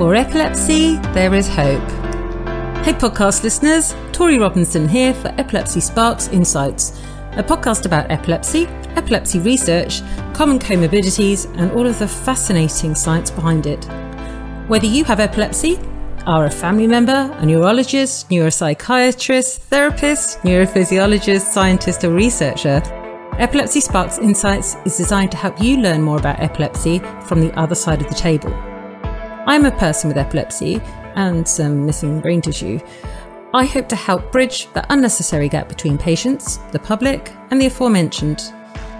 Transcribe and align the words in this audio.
For 0.00 0.14
epilepsy, 0.14 0.96
there 1.12 1.34
is 1.34 1.46
hope. 1.46 1.86
Hey, 2.86 2.94
podcast 2.94 3.42
listeners, 3.42 3.94
Torie 4.12 4.38
Robinson 4.38 4.88
here 4.88 5.12
for 5.12 5.28
Epilepsy 5.36 5.80
Sparks 5.80 6.28
Insights, 6.28 6.98
a 7.32 7.42
podcast 7.42 7.84
about 7.84 8.10
epilepsy, 8.10 8.66
epilepsy 8.96 9.40
research, 9.40 10.00
common 10.32 10.58
comorbidities, 10.58 11.54
and 11.58 11.70
all 11.72 11.86
of 11.86 11.98
the 11.98 12.08
fascinating 12.08 12.94
science 12.94 13.30
behind 13.30 13.66
it. 13.66 13.84
Whether 14.68 14.86
you 14.86 15.04
have 15.04 15.20
epilepsy, 15.20 15.78
are 16.26 16.46
a 16.46 16.50
family 16.50 16.86
member, 16.86 17.30
a 17.36 17.44
neurologist, 17.44 18.30
neuropsychiatrist, 18.30 19.58
therapist, 19.58 20.38
neurophysiologist, 20.38 21.42
scientist, 21.42 22.04
or 22.04 22.14
researcher, 22.14 22.80
Epilepsy 23.38 23.80
Sparks 23.80 24.16
Insights 24.16 24.76
is 24.86 24.96
designed 24.96 25.30
to 25.32 25.36
help 25.36 25.60
you 25.60 25.76
learn 25.76 26.00
more 26.00 26.16
about 26.16 26.40
epilepsy 26.40 27.00
from 27.26 27.42
the 27.42 27.52
other 27.58 27.74
side 27.74 28.00
of 28.00 28.08
the 28.08 28.14
table. 28.14 28.69
I'm 29.46 29.64
a 29.64 29.70
person 29.72 30.08
with 30.08 30.18
epilepsy 30.18 30.80
and 31.16 31.48
some 31.48 31.86
missing 31.86 32.20
brain 32.20 32.40
tissue. 32.42 32.78
I 33.54 33.64
hope 33.64 33.88
to 33.88 33.96
help 33.96 34.30
bridge 34.30 34.72
the 34.74 34.84
unnecessary 34.92 35.48
gap 35.48 35.68
between 35.68 35.98
patients, 35.98 36.58
the 36.72 36.78
public, 36.78 37.32
and 37.50 37.60
the 37.60 37.66
aforementioned. 37.66 38.52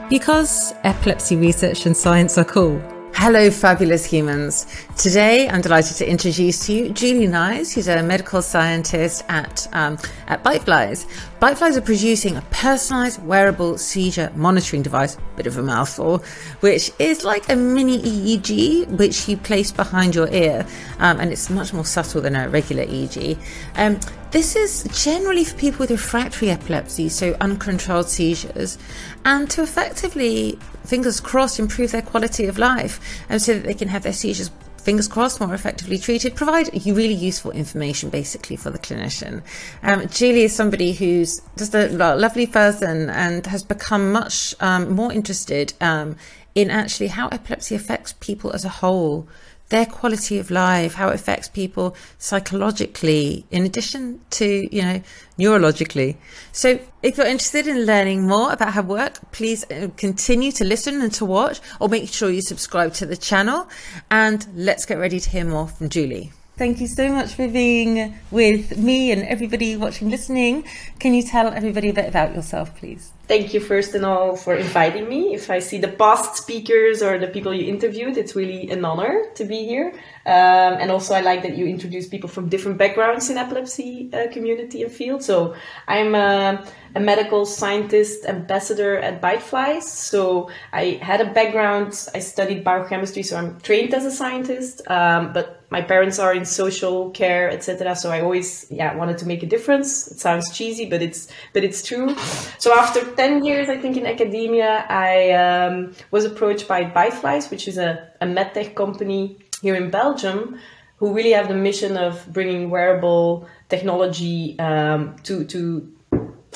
Because 0.08 0.74
epilepsy 0.82 1.36
research 1.36 1.86
and 1.86 1.96
science 1.96 2.36
are 2.38 2.44
cool. 2.44 2.80
Hello, 3.14 3.50
fabulous 3.50 4.04
humans. 4.04 4.66
Today, 5.00 5.48
I'm 5.48 5.62
delighted 5.62 5.96
to 5.96 6.06
introduce 6.06 6.66
to 6.66 6.74
you 6.74 6.90
Julie 6.90 7.26
Nyes, 7.26 7.72
who's 7.72 7.88
a 7.88 8.02
medical 8.02 8.42
scientist 8.42 9.24
at, 9.30 9.66
um, 9.72 9.96
at 10.26 10.44
Byteflies. 10.44 11.06
Byteflies 11.40 11.78
are 11.78 11.80
producing 11.80 12.36
a 12.36 12.42
personalized 12.50 13.24
wearable 13.24 13.78
seizure 13.78 14.30
monitoring 14.36 14.82
device, 14.82 15.16
bit 15.36 15.46
of 15.46 15.56
a 15.56 15.62
mouthful, 15.62 16.18
which 16.60 16.92
is 16.98 17.24
like 17.24 17.48
a 17.48 17.56
mini 17.56 17.96
EEG, 18.02 18.88
which 18.88 19.26
you 19.26 19.38
place 19.38 19.72
behind 19.72 20.14
your 20.14 20.28
ear, 20.34 20.66
um, 20.98 21.18
and 21.18 21.32
it's 21.32 21.48
much 21.48 21.72
more 21.72 21.86
subtle 21.86 22.20
than 22.20 22.36
a 22.36 22.50
regular 22.50 22.84
EEG. 22.84 23.38
Um, 23.76 23.98
this 24.32 24.54
is 24.54 24.84
generally 25.02 25.44
for 25.44 25.56
people 25.56 25.78
with 25.78 25.92
refractory 25.92 26.50
epilepsy, 26.50 27.08
so 27.08 27.34
uncontrolled 27.40 28.10
seizures, 28.10 28.76
and 29.24 29.48
to 29.48 29.62
effectively, 29.62 30.58
fingers 30.84 31.20
crossed, 31.20 31.58
improve 31.58 31.92
their 31.92 32.02
quality 32.02 32.44
of 32.44 32.58
life, 32.58 33.00
and 33.30 33.40
so 33.40 33.54
that 33.54 33.64
they 33.64 33.72
can 33.72 33.88
have 33.88 34.02
their 34.02 34.12
seizures 34.12 34.50
fingers 34.80 35.08
crossed, 35.08 35.40
more 35.40 35.54
effectively 35.54 35.98
treated, 35.98 36.34
provide 36.34 36.68
really 36.86 37.14
useful 37.14 37.50
information 37.50 38.10
basically 38.10 38.56
for 38.56 38.70
the 38.70 38.78
clinician. 38.78 39.42
Um, 39.82 40.08
Julie 40.08 40.42
is 40.42 40.54
somebody 40.54 40.92
who's 40.92 41.40
just 41.56 41.74
a 41.74 41.88
lovely 41.88 42.46
person 42.46 43.10
and 43.10 43.46
has 43.46 43.62
become 43.62 44.12
much 44.12 44.54
um, 44.60 44.92
more 44.92 45.12
interested 45.12 45.72
um, 45.80 46.16
in 46.54 46.70
actually 46.70 47.08
how 47.08 47.28
epilepsy 47.28 47.74
affects 47.74 48.14
people 48.14 48.52
as 48.52 48.64
a 48.64 48.68
whole 48.68 49.28
their 49.70 49.86
quality 49.86 50.38
of 50.38 50.50
life, 50.50 50.94
how 50.94 51.08
it 51.08 51.14
affects 51.14 51.48
people 51.48 51.96
psychologically, 52.18 53.44
in 53.50 53.64
addition 53.64 54.20
to, 54.30 54.68
you 54.74 54.82
know, 54.82 55.02
neurologically. 55.38 56.16
So 56.52 56.78
if 57.02 57.16
you're 57.16 57.26
interested 57.26 57.66
in 57.66 57.86
learning 57.86 58.26
more 58.26 58.52
about 58.52 58.74
her 58.74 58.82
work, 58.82 59.32
please 59.32 59.64
uh, 59.70 59.88
continue 59.96 60.52
to 60.52 60.64
listen 60.64 61.00
and 61.00 61.12
to 61.14 61.24
watch, 61.24 61.60
or 61.80 61.88
make 61.88 62.08
sure 62.08 62.30
you 62.30 62.42
subscribe 62.42 62.92
to 62.94 63.06
the 63.06 63.16
channel. 63.16 63.68
And 64.10 64.46
let's 64.54 64.84
get 64.84 64.98
ready 64.98 65.18
to 65.18 65.30
hear 65.30 65.44
more 65.44 65.68
from 65.68 65.88
Julie. 65.88 66.32
Thank 66.60 66.82
you 66.82 66.88
so 66.88 67.10
much 67.10 67.32
for 67.36 67.48
being 67.48 68.14
with 68.30 68.76
me 68.76 69.12
and 69.12 69.22
everybody 69.22 69.76
watching, 69.76 70.10
listening. 70.10 70.64
Can 70.98 71.14
you 71.14 71.22
tell 71.22 71.48
everybody 71.48 71.88
a 71.88 71.94
bit 71.94 72.06
about 72.06 72.34
yourself, 72.34 72.76
please? 72.76 73.12
thank 73.30 73.54
you 73.54 73.60
first 73.60 73.94
and 73.94 74.04
all 74.04 74.34
for 74.34 74.56
inviting 74.56 75.08
me. 75.08 75.32
If 75.32 75.50
I 75.50 75.60
see 75.60 75.78
the 75.78 75.92
past 76.02 76.34
speakers 76.42 77.00
or 77.00 77.16
the 77.16 77.28
people 77.28 77.54
you 77.54 77.66
interviewed, 77.74 78.16
it's 78.16 78.34
really 78.34 78.68
an 78.70 78.84
honor 78.84 79.14
to 79.36 79.44
be 79.44 79.64
here. 79.72 79.92
Um, 80.26 80.72
and 80.80 80.90
also, 80.90 81.14
I 81.14 81.20
like 81.20 81.42
that 81.44 81.56
you 81.56 81.64
introduce 81.68 82.08
people 82.08 82.28
from 82.28 82.48
different 82.48 82.76
backgrounds 82.76 83.30
in 83.30 83.38
epilepsy 83.38 84.10
uh, 84.12 84.32
community 84.32 84.82
and 84.82 84.90
field. 84.90 85.22
So 85.22 85.54
I'm 85.86 86.16
a, 86.16 86.66
a, 86.96 87.00
medical 87.00 87.46
scientist 87.46 88.26
ambassador 88.26 88.98
at 88.98 89.22
Byteflies. 89.22 89.84
So 89.84 90.50
I 90.72 90.98
had 91.00 91.20
a 91.20 91.32
background. 91.32 91.88
I 92.12 92.18
studied 92.18 92.64
biochemistry, 92.64 93.22
so 93.22 93.36
I'm 93.36 93.60
trained 93.60 93.94
as 93.94 94.04
a 94.04 94.10
scientist. 94.10 94.82
Um, 94.88 95.32
but 95.32 95.59
my 95.70 95.80
parents 95.80 96.18
are 96.18 96.34
in 96.34 96.44
social 96.44 97.10
care, 97.10 97.48
etc. 97.48 97.94
So 97.94 98.10
I 98.10 98.20
always, 98.20 98.66
yeah, 98.70 98.94
wanted 98.94 99.18
to 99.18 99.26
make 99.26 99.42
a 99.42 99.46
difference. 99.46 100.08
It 100.08 100.18
sounds 100.18 100.50
cheesy, 100.52 100.88
but 100.88 101.00
it's 101.00 101.28
but 101.52 101.62
it's 101.64 101.82
true. 101.82 102.14
So 102.58 102.76
after 102.76 103.04
ten 103.14 103.44
years, 103.44 103.68
I 103.68 103.76
think 103.76 103.96
in 103.96 104.06
academia, 104.06 104.84
I 104.88 105.30
um, 105.32 105.94
was 106.10 106.24
approached 106.24 106.66
by 106.66 106.84
Byteflies, 106.84 107.50
which 107.50 107.68
is 107.68 107.78
a, 107.78 108.08
a 108.20 108.26
medtech 108.26 108.74
company 108.74 109.38
here 109.62 109.76
in 109.76 109.90
Belgium, 109.90 110.58
who 110.96 111.14
really 111.14 111.32
have 111.32 111.48
the 111.48 111.54
mission 111.54 111.96
of 111.96 112.26
bringing 112.32 112.68
wearable 112.70 113.48
technology 113.68 114.58
um, 114.58 115.16
to 115.22 115.44
to 115.44 115.92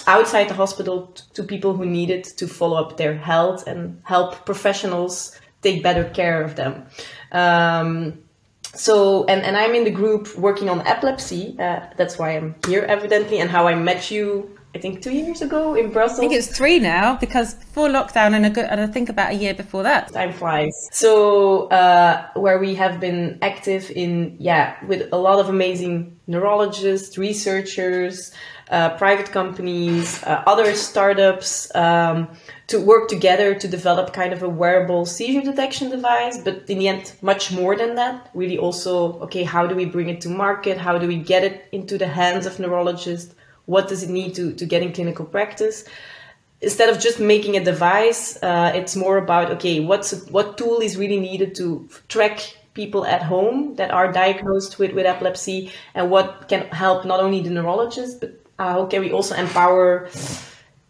outside 0.08 0.48
the 0.48 0.54
hospital 0.54 1.14
to 1.34 1.44
people 1.44 1.74
who 1.74 1.86
need 1.86 2.10
it 2.10 2.24
to 2.24 2.48
follow 2.48 2.76
up 2.76 2.96
their 2.96 3.14
health 3.14 3.66
and 3.68 4.00
help 4.04 4.44
professionals 4.44 5.38
take 5.62 5.82
better 5.82 6.04
care 6.10 6.42
of 6.42 6.56
them. 6.56 6.84
Um, 7.30 8.23
so 8.76 9.24
and, 9.24 9.42
and 9.42 9.56
i'm 9.56 9.74
in 9.74 9.84
the 9.84 9.90
group 9.90 10.34
working 10.36 10.68
on 10.68 10.80
epilepsy 10.86 11.56
uh, 11.58 11.80
that's 11.96 12.18
why 12.18 12.36
i'm 12.36 12.54
here 12.66 12.82
evidently 12.82 13.38
and 13.38 13.50
how 13.50 13.66
i 13.66 13.74
met 13.74 14.10
you 14.10 14.50
i 14.74 14.78
think 14.78 15.02
two 15.02 15.12
years 15.12 15.40
ago 15.42 15.74
in 15.74 15.90
brussels. 15.90 16.18
I 16.18 16.22
think 16.22 16.32
it's 16.32 16.56
three 16.56 16.78
now 16.78 17.16
because 17.16 17.54
before 17.54 17.88
lockdown 17.88 18.34
and, 18.34 18.46
a 18.46 18.50
good, 18.50 18.66
and 18.66 18.80
i 18.80 18.86
think 18.86 19.08
about 19.08 19.32
a 19.32 19.34
year 19.34 19.54
before 19.54 19.82
that. 19.84 20.12
Time 20.12 20.32
flies. 20.32 20.88
So 20.92 21.68
uh, 21.68 22.28
where 22.34 22.58
we 22.58 22.74
have 22.74 23.00
been 23.00 23.38
active 23.42 23.90
in 23.90 24.36
yeah 24.38 24.76
with 24.86 25.08
a 25.12 25.16
lot 25.16 25.38
of 25.38 25.48
amazing 25.48 26.18
neurologists 26.26 27.16
researchers 27.18 28.32
uh, 28.70 28.96
private 28.96 29.30
companies 29.30 30.22
uh, 30.24 30.42
other 30.46 30.74
startups 30.74 31.74
um, 31.74 32.28
to 32.66 32.80
work 32.80 33.08
together 33.08 33.54
to 33.54 33.68
develop 33.68 34.12
kind 34.14 34.32
of 34.32 34.42
a 34.42 34.48
wearable 34.48 35.04
seizure 35.04 35.42
detection 35.42 35.90
device. 35.90 36.38
But 36.38 36.68
in 36.68 36.78
the 36.78 36.88
end 36.88 37.12
much 37.20 37.52
more 37.52 37.76
than 37.76 37.94
that 37.96 38.30
really 38.34 38.58
also 38.58 39.18
okay 39.20 39.42
how 39.42 39.66
do 39.66 39.74
we 39.74 39.84
bring 39.84 40.08
it 40.08 40.20
to 40.22 40.28
market? 40.28 40.78
How 40.78 40.98
do 40.98 41.06
we 41.06 41.16
get 41.16 41.44
it 41.44 41.68
into 41.72 41.98
the 41.98 42.08
hands 42.08 42.46
of 42.46 42.58
neurologists? 42.58 43.34
What 43.66 43.88
does 43.88 44.02
it 44.02 44.10
need 44.10 44.34
to, 44.34 44.52
to 44.54 44.66
get 44.66 44.82
in 44.82 44.92
clinical 44.92 45.24
practice? 45.24 45.84
Instead 46.60 46.88
of 46.88 46.98
just 46.98 47.20
making 47.20 47.56
a 47.56 47.64
device 47.64 48.42
uh, 48.42 48.72
it's 48.74 48.96
more 48.96 49.18
about 49.18 49.50
okay 49.50 49.80
what's 49.80 50.12
what 50.30 50.56
tool 50.56 50.80
is 50.80 50.96
really 50.96 51.20
needed 51.20 51.54
to 51.56 51.86
track 52.08 52.56
people 52.72 53.04
at 53.04 53.22
home 53.22 53.76
that 53.76 53.90
are 53.90 54.10
diagnosed 54.10 54.78
with, 54.78 54.92
with 54.92 55.06
epilepsy 55.06 55.70
and 55.94 56.10
what 56.10 56.48
can 56.48 56.66
help 56.68 57.04
not 57.04 57.20
only 57.20 57.40
the 57.40 57.50
neurologist 57.50 58.20
but 58.20 58.43
uh, 58.58 58.72
how 58.72 58.86
can 58.86 59.00
we 59.00 59.12
also 59.12 59.34
empower 59.34 60.08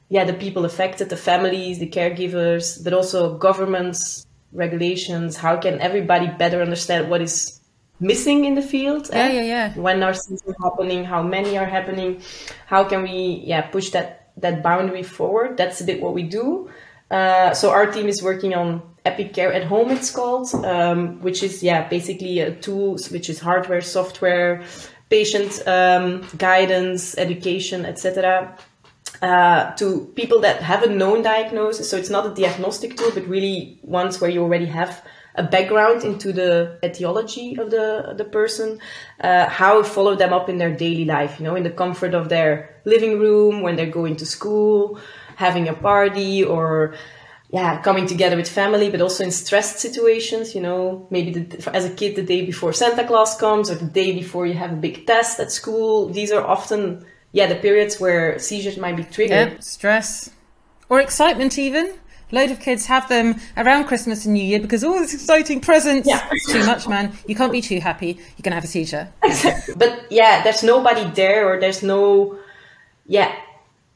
yeah, 0.09 0.25
the 0.25 0.35
people 0.35 0.65
affected, 0.65 1.09
the 1.09 1.17
families, 1.17 1.79
the 1.79 1.89
caregivers, 1.89 2.83
but 2.83 2.93
also 2.93 3.37
governments, 3.37 4.27
regulations. 4.53 5.37
How 5.37 5.57
can 5.57 5.81
everybody 5.81 6.29
better 6.29 6.63
understand 6.63 7.11
what 7.11 7.21
is 7.21 7.61
missing 8.01 8.45
in 8.45 8.55
the 8.55 8.63
field? 8.63 9.09
Yeah, 9.11 9.29
yeah, 9.29 9.43
yeah. 9.43 9.75
When 9.75 10.03
are 10.03 10.15
things 10.15 10.43
happening? 10.63 11.05
How 11.05 11.23
many 11.23 11.59
are 11.59 11.67
happening? 11.67 12.23
How 12.67 12.85
can 12.85 13.03
we, 13.03 13.43
yeah, 13.45 13.63
push 13.63 13.91
that 13.91 14.31
that 14.37 14.63
boundary 14.63 15.03
forward? 15.03 15.57
That's 15.57 15.81
a 15.81 15.85
bit 15.85 16.01
what 16.01 16.15
we 16.15 16.23
do. 16.23 16.71
Uh, 17.11 17.55
so 17.55 17.71
our 17.71 17.87
team 17.91 18.09
is 18.09 18.23
working 18.23 18.55
on 18.55 18.83
Epic 19.05 19.33
Care 19.33 19.53
at 19.53 19.65
Home. 19.65 19.91
It's 19.91 20.11
called, 20.11 20.53
um, 20.65 21.21
which 21.23 21.43
is 21.43 21.63
yeah, 21.63 21.89
basically 21.89 22.41
a 22.41 22.55
tool 22.55 22.99
which 23.11 23.29
is 23.29 23.39
hardware, 23.41 23.81
software, 23.81 24.63
patient 25.11 25.63
um, 25.67 26.27
guidance, 26.37 27.17
education, 27.19 27.85
etc 27.85 28.57
uh, 29.23 29.73
to 29.77 30.13
people 30.17 30.41
that 30.41 30.63
have 30.63 30.83
a 30.83 30.89
known 30.89 31.23
diagnosis. 31.23 31.89
So 31.89 31.97
it's 31.97 32.11
not 32.11 32.27
a 32.27 32.35
diagnostic 32.35 32.97
tool, 32.97 33.11
but 33.15 33.27
really 33.27 33.79
ones 33.83 34.21
where 34.21 34.31
you 34.31 34.43
already 34.43 34.67
have 34.67 35.03
a 35.37 35.43
background 35.43 36.05
into 36.05 36.33
the 36.33 36.79
etiology 36.85 37.57
of 37.59 37.71
the 37.71 38.15
the 38.17 38.25
person, 38.25 38.79
uh, 39.21 39.49
how 39.49 39.83
follow 39.83 40.15
them 40.15 40.33
up 40.33 40.49
in 40.49 40.59
their 40.59 40.73
daily 40.73 41.05
life. 41.05 41.41
You 41.41 41.45
know, 41.45 41.57
in 41.57 41.65
the 41.65 41.71
comfort 41.71 42.15
of 42.15 42.29
their 42.29 42.81
living 42.85 43.19
room 43.19 43.63
when 43.63 43.77
they're 43.77 43.87
going 44.01 44.17
to 44.17 44.27
school, 44.27 45.01
having 45.37 45.69
a 45.69 45.75
party, 45.75 46.45
or 46.45 46.95
yeah, 47.55 47.81
coming 47.83 48.07
together 48.07 48.37
with 48.37 48.49
family, 48.49 48.91
but 48.91 49.01
also 49.01 49.23
in 49.23 49.31
stressed 49.31 49.79
situations. 49.79 50.57
You 50.57 50.61
know, 50.61 51.07
maybe 51.09 51.31
the, 51.39 51.71
as 51.73 51.85
a 51.85 51.95
kid, 51.95 52.17
the 52.17 52.25
day 52.25 52.45
before 52.45 52.73
Santa 52.73 53.07
Claus 53.07 53.37
comes, 53.37 53.71
or 53.71 53.77
the 53.77 53.85
day 53.85 54.11
before 54.13 54.45
you 54.45 54.55
have 54.55 54.73
a 54.73 54.81
big 54.87 55.07
test 55.07 55.39
at 55.39 55.53
school. 55.53 56.09
These 56.09 56.33
are 56.33 56.45
often 56.45 57.07
yeah, 57.31 57.47
the 57.47 57.55
periods 57.55 58.01
where 58.01 58.41
seizures 58.41 58.77
might 58.77 58.97
be 58.97 59.05
triggered. 59.05 59.53
Yeah, 59.53 59.61
stress 59.61 60.31
or 60.89 61.01
excitement 61.01 61.57
even. 61.57 61.95
A 62.33 62.35
load 62.35 62.51
of 62.51 62.59
kids 62.59 62.87
have 62.87 63.09
them 63.09 63.37
around 63.57 63.85
Christmas 63.85 64.25
and 64.25 64.35
New 64.35 64.43
Year 64.43 64.59
because 64.59 64.83
all 64.83 64.95
oh, 64.95 65.01
this 65.01 65.15
exciting 65.15 65.61
presents. 65.61 66.09
Yeah. 66.09 66.29
It's 66.33 66.53
too 66.53 66.67
much, 66.67 66.89
man. 66.89 67.13
You 67.29 67.37
can't 67.37 67.53
be 67.53 67.61
too 67.61 67.79
happy. 67.79 68.19
You're 68.37 68.43
gonna 68.43 68.57
have 68.57 68.65
a 68.65 68.67
seizure. 68.67 69.13
but 69.77 70.11
yeah, 70.11 70.43
there's 70.43 70.65
nobody 70.65 71.09
there, 71.11 71.49
or 71.49 71.61
there's 71.61 71.85
no, 71.85 72.37
yeah, 73.07 73.33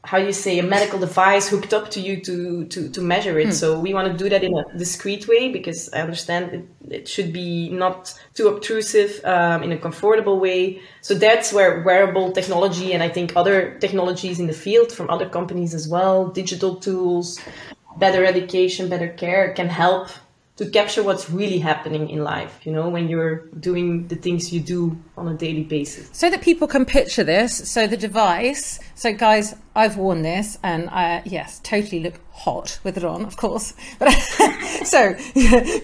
how 0.05 0.17
you 0.17 0.31
say 0.31 0.57
a 0.59 0.63
medical 0.63 0.97
device 0.97 1.49
hooked 1.49 1.73
up 1.73 1.91
to 1.91 1.99
you 1.99 2.21
to 2.21 2.65
to, 2.65 2.89
to 2.89 3.01
measure 3.01 3.37
it. 3.37 3.47
Hmm. 3.47 3.51
So 3.51 3.79
we 3.79 3.93
want 3.93 4.11
to 4.11 4.17
do 4.17 4.29
that 4.29 4.43
in 4.43 4.57
a 4.57 4.63
discreet 4.77 5.27
way 5.27 5.51
because 5.51 5.89
I 5.93 5.99
understand 5.99 6.53
it, 6.53 6.65
it 6.89 7.07
should 7.07 7.33
be 7.33 7.69
not 7.69 8.17
too 8.33 8.47
obtrusive 8.47 9.19
um, 9.25 9.61
in 9.63 9.71
a 9.71 9.77
comfortable 9.77 10.39
way. 10.39 10.81
So 11.01 11.15
that's 11.15 11.51
where 11.51 11.81
wearable 11.83 12.31
technology 12.31 12.93
and 12.93 13.03
I 13.03 13.09
think 13.09 13.35
other 13.35 13.77
technologies 13.79 14.39
in 14.39 14.47
the 14.47 14.53
field 14.53 14.91
from 14.91 15.09
other 15.09 15.27
companies 15.27 15.73
as 15.73 15.87
well, 15.87 16.29
digital 16.29 16.75
tools, 16.75 17.39
better 17.97 18.23
education, 18.23 18.89
better 18.89 19.09
care 19.09 19.53
can 19.53 19.67
help 19.67 20.09
to 20.59 20.69
capture 20.69 21.01
what's 21.01 21.29
really 21.29 21.57
happening 21.57 22.09
in 22.09 22.21
life, 22.21 22.59
you 22.65 22.71
know, 22.73 22.89
when 22.89 23.07
you're 23.07 23.45
doing 23.61 24.05
the 24.09 24.15
things 24.15 24.51
you 24.51 24.59
do 24.59 25.01
on 25.15 25.25
a 25.29 25.33
daily 25.33 25.63
basis. 25.63 26.09
So 26.11 26.29
that 26.29 26.41
people 26.41 26.67
can 26.67 26.83
picture 26.83 27.23
this. 27.23 27.71
So 27.71 27.87
the 27.87 27.95
device, 27.95 28.77
so 28.93 29.13
guys, 29.13 29.55
I've 29.73 29.95
worn 29.95 30.21
this 30.21 30.59
and 30.61 30.89
I, 30.89 31.21
yes, 31.23 31.61
totally 31.63 32.01
look 32.01 32.15
hot 32.33 32.77
with 32.83 32.97
it 32.97 33.05
on, 33.05 33.23
of 33.23 33.37
course. 33.37 33.73
But 33.99 34.11
so 34.83 35.13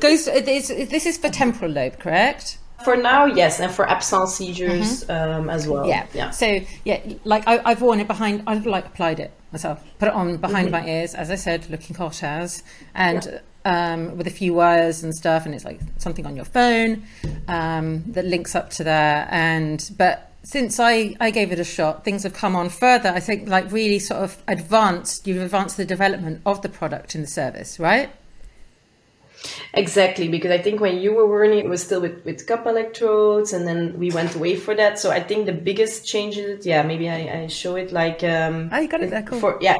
goes, 0.01 0.25
this, 0.25 0.68
this 0.68 1.06
is 1.06 1.18
for 1.18 1.30
temporal 1.30 1.71
lobe, 1.71 1.98
correct? 1.98 2.57
For 2.83 2.98
now, 2.98 3.28
yes, 3.28 3.62
and 3.62 3.71
for 3.71 3.89
absence 3.89 4.36
seizures 4.36 5.06
mm-hmm. 5.06 5.39
um, 5.39 5.50
as 5.50 5.69
well. 5.69 5.88
Yeah. 5.88 6.06
yeah. 6.13 6.31
So 6.31 6.60
yeah, 6.83 7.00
like 7.24 7.48
I, 7.48 7.69
have 7.69 7.81
worn 7.81 8.01
it 8.01 8.07
behind. 8.07 8.44
I've 8.45 8.66
like 8.66 8.86
applied 8.88 9.21
it 9.21 9.31
myself, 9.54 9.81
put 10.00 10.10
it 10.10 10.13
on 10.13 10.36
behind 10.36 10.68
mm-hmm. 10.68 10.86
my 10.86 10.92
ears, 10.92 11.16
as 11.16 11.31
I 11.31 11.36
said, 11.36 11.69
looking 11.69 11.95
hot 11.95 12.21
as, 12.21 12.62
and 12.94 13.25
yeah 13.25 13.39
um, 13.66 14.16
with 14.18 14.28
a 14.28 14.32
few 14.32 14.54
wires 14.54 15.04
and 15.04 15.14
stuff, 15.14 15.46
and 15.46 15.54
it's 15.54 15.66
like 15.66 15.82
something 15.98 16.26
on 16.26 16.36
your 16.36 16.46
phone 16.46 17.04
um, 17.48 18.04
that 18.12 18.26
links 18.26 18.56
up 18.56 18.70
to 18.72 18.84
there. 18.84 19.28
And 19.30 19.92
but 19.98 20.32
since 20.44 20.80
I, 20.80 21.16
I 21.20 21.32
gave 21.32 21.52
it 21.52 21.60
a 21.60 21.64
shot, 21.64 22.06
things 22.06 22.24
have 22.24 22.34
come 22.34 22.56
on 22.56 22.70
further. 22.70 23.10
I 23.10 23.20
think 23.20 23.50
like 23.50 23.72
really 23.72 24.00
sort 24.00 24.22
of 24.22 24.42
advanced. 24.48 25.28
You've 25.28 25.42
advanced 25.42 25.78
the 25.78 25.86
development 25.86 26.42
of 26.46 26.62
the 26.62 26.70
product 26.70 27.16
and 27.16 27.24
the 27.24 27.28
service, 27.28 27.80
right? 27.80 28.10
Exactly, 29.74 30.28
because 30.28 30.52
I 30.52 30.58
think 30.58 30.80
when 30.80 30.98
you 30.98 31.14
were 31.14 31.28
wearing 31.28 31.58
it, 31.58 31.66
it 31.66 31.70
was 31.70 31.84
still 31.84 32.02
with, 32.02 32.24
with 32.26 32.48
cup 32.48 32.66
electrodes, 32.66 33.54
and 33.54 33.68
then 33.68 34.00
we 34.00 34.10
went 34.10 34.34
away 34.34 34.56
for 34.56 34.74
that. 34.76 34.98
So 34.98 35.12
I 35.12 35.20
think 35.20 35.46
the 35.46 35.54
biggest 35.54 36.08
changes, 36.08 36.66
yeah, 36.66 36.82
maybe 36.82 37.10
I, 37.10 37.44
I 37.44 37.48
show 37.48 37.76
it 37.76 37.92
like. 37.92 38.24
Um, 38.24 38.70
oh, 38.72 38.80
you 38.80 38.88
got 38.88 39.02
it 39.02 39.10
there, 39.12 39.24
cool. 39.24 39.40
For, 39.40 39.58
yeah, 39.62 39.78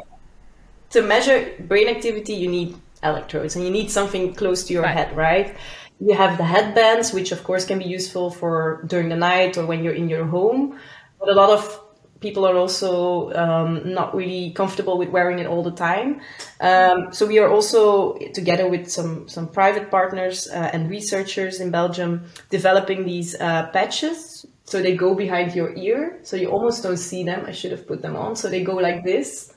to 0.90 1.02
measure 1.02 1.52
brain 1.60 1.88
activity, 1.88 2.34
you 2.34 2.48
need 2.48 2.76
electrodes 3.02 3.56
and 3.56 3.64
you 3.64 3.70
need 3.70 3.90
something 3.90 4.34
close 4.34 4.64
to 4.64 4.72
your 4.72 4.82
right. 4.82 4.96
head, 4.96 5.16
right? 5.16 5.56
You 6.00 6.14
have 6.14 6.36
the 6.36 6.44
headbands, 6.44 7.12
which 7.12 7.32
of 7.32 7.42
course 7.44 7.64
can 7.64 7.78
be 7.78 7.86
useful 7.86 8.30
for 8.30 8.82
during 8.86 9.08
the 9.08 9.16
night 9.16 9.56
or 9.56 9.64
when 9.66 9.82
you're 9.82 9.94
in 9.94 10.08
your 10.08 10.26
home. 10.26 10.78
But 11.18 11.30
a 11.30 11.34
lot 11.34 11.50
of 11.50 11.80
people 12.20 12.46
are 12.46 12.56
also 12.56 13.32
um, 13.34 13.92
not 13.92 14.14
really 14.14 14.50
comfortable 14.52 14.98
with 14.98 15.10
wearing 15.10 15.38
it 15.38 15.46
all 15.46 15.62
the 15.62 15.70
time. 15.70 16.20
Um, 16.60 17.12
so 17.12 17.26
we 17.26 17.38
are 17.38 17.48
also 17.48 18.16
together 18.34 18.68
with 18.68 18.90
some 18.90 19.28
some 19.28 19.48
private 19.48 19.90
partners 19.90 20.48
uh, 20.48 20.70
and 20.72 20.90
researchers 20.90 21.60
in 21.60 21.70
Belgium 21.70 22.24
developing 22.50 23.04
these 23.04 23.34
uh, 23.40 23.68
patches. 23.72 24.46
So 24.64 24.82
they 24.82 24.96
go 24.96 25.14
behind 25.14 25.54
your 25.54 25.76
ear, 25.76 26.18
so 26.24 26.34
you 26.36 26.48
almost 26.50 26.82
don't 26.82 26.96
see 26.96 27.22
them. 27.22 27.44
I 27.46 27.52
should 27.52 27.70
have 27.70 27.86
put 27.86 28.02
them 28.02 28.16
on. 28.16 28.34
So 28.34 28.48
they 28.48 28.64
go 28.64 28.74
like 28.74 29.04
this, 29.04 29.54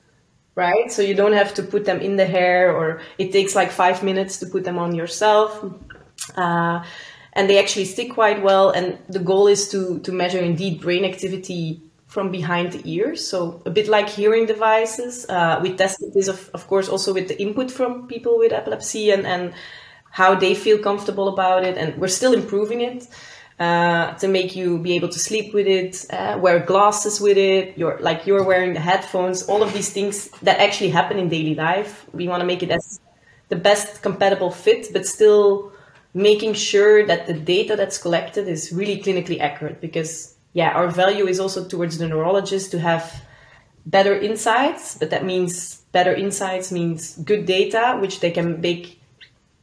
right? 0.66 0.92
So 0.92 1.02
you 1.02 1.16
don't 1.16 1.38
have 1.42 1.54
to 1.56 1.64
put 1.64 1.86
them 1.86 2.00
in 2.02 2.18
the 2.18 2.26
hair, 2.38 2.76
or 2.78 2.86
it 3.18 3.32
takes 3.32 3.56
like 3.56 3.72
five 3.72 4.04
minutes 4.04 4.40
to 4.40 4.46
put 4.54 4.64
them 4.64 4.78
on 4.78 4.94
yourself. 4.96 5.50
Uh, 6.36 6.84
and 7.34 7.50
they 7.50 7.58
actually 7.64 7.86
stick 7.86 8.10
quite 8.14 8.40
well. 8.44 8.72
And 8.78 8.98
the 9.08 9.24
goal 9.32 9.48
is 9.56 9.70
to 9.70 10.00
to 10.06 10.12
measure 10.12 10.44
indeed 10.52 10.82
brain 10.82 11.06
activity 11.06 11.82
from 12.08 12.32
behind 12.32 12.72
the 12.74 12.82
ears. 12.86 13.20
So 13.32 13.62
a 13.66 13.70
bit 13.70 13.88
like 13.88 14.10
hearing 14.10 14.48
devices. 14.48 15.26
Uh, 15.30 15.60
we 15.64 15.70
tested 15.76 16.10
this, 16.14 16.28
of, 16.28 16.50
of 16.54 16.68
course, 16.68 16.90
also 16.90 17.14
with 17.14 17.28
the 17.28 17.38
input 17.46 17.72
from 17.72 18.08
people 18.08 18.34
with 18.42 18.52
epilepsy 18.52 19.12
and 19.12 19.26
and 19.26 19.54
how 20.12 20.36
they 20.36 20.56
feel 20.56 20.80
comfortable 20.80 21.28
about 21.28 21.64
it. 21.70 21.78
And 21.78 21.90
we're 22.02 22.16
still 22.20 22.34
improving 22.34 22.82
it. 22.82 23.08
Uh, 23.60 24.14
to 24.14 24.30
make 24.30 24.56
you 24.56 24.78
be 24.78 24.96
able 24.96 25.10
to 25.10 25.20
sleep 25.20 25.54
with 25.54 25.68
it, 25.68 26.06
uh, 26.14 26.38
wear 26.40 26.62
glasses 26.62 27.20
with 27.20 27.38
it. 27.38 27.78
You're 27.78 28.00
like 28.00 28.26
you're 28.26 28.46
wearing 28.46 28.74
the 28.74 28.80
headphones. 28.80 29.44
All 29.44 29.62
of 29.62 29.74
these 29.74 29.92
things 29.92 30.30
that 30.44 30.60
actually 30.62 30.92
happen 30.92 31.20
in 31.20 31.28
daily 31.28 31.56
life. 31.56 32.06
We 32.14 32.30
want 32.30 32.40
to 32.40 32.48
make 32.48 32.64
it 32.64 32.72
as 32.72 33.02
the 33.50 33.58
best 33.58 34.02
compatible 34.02 34.50
fit, 34.50 34.94
but 34.94 35.06
still 35.06 35.74
making 36.14 36.54
sure 36.54 37.06
that 37.06 37.28
the 37.28 37.34
data 37.34 37.76
that's 37.76 37.98
collected 37.98 38.48
is 38.48 38.72
really 38.72 38.98
clinically 39.02 39.42
accurate. 39.42 39.82
Because 39.82 40.38
yeah, 40.54 40.70
our 40.70 40.88
value 40.90 41.28
is 41.28 41.38
also 41.38 41.68
towards 41.68 41.98
the 41.98 42.08
neurologist 42.08 42.72
to 42.72 42.80
have 42.80 43.22
better 43.86 44.14
insights, 44.18 44.98
but 44.98 45.10
that 45.10 45.26
means 45.26 45.82
better 45.92 46.14
insights 46.14 46.72
means 46.72 47.18
good 47.18 47.46
data, 47.46 47.98
which 48.00 48.22
they 48.22 48.32
can 48.32 48.62
make 48.62 48.99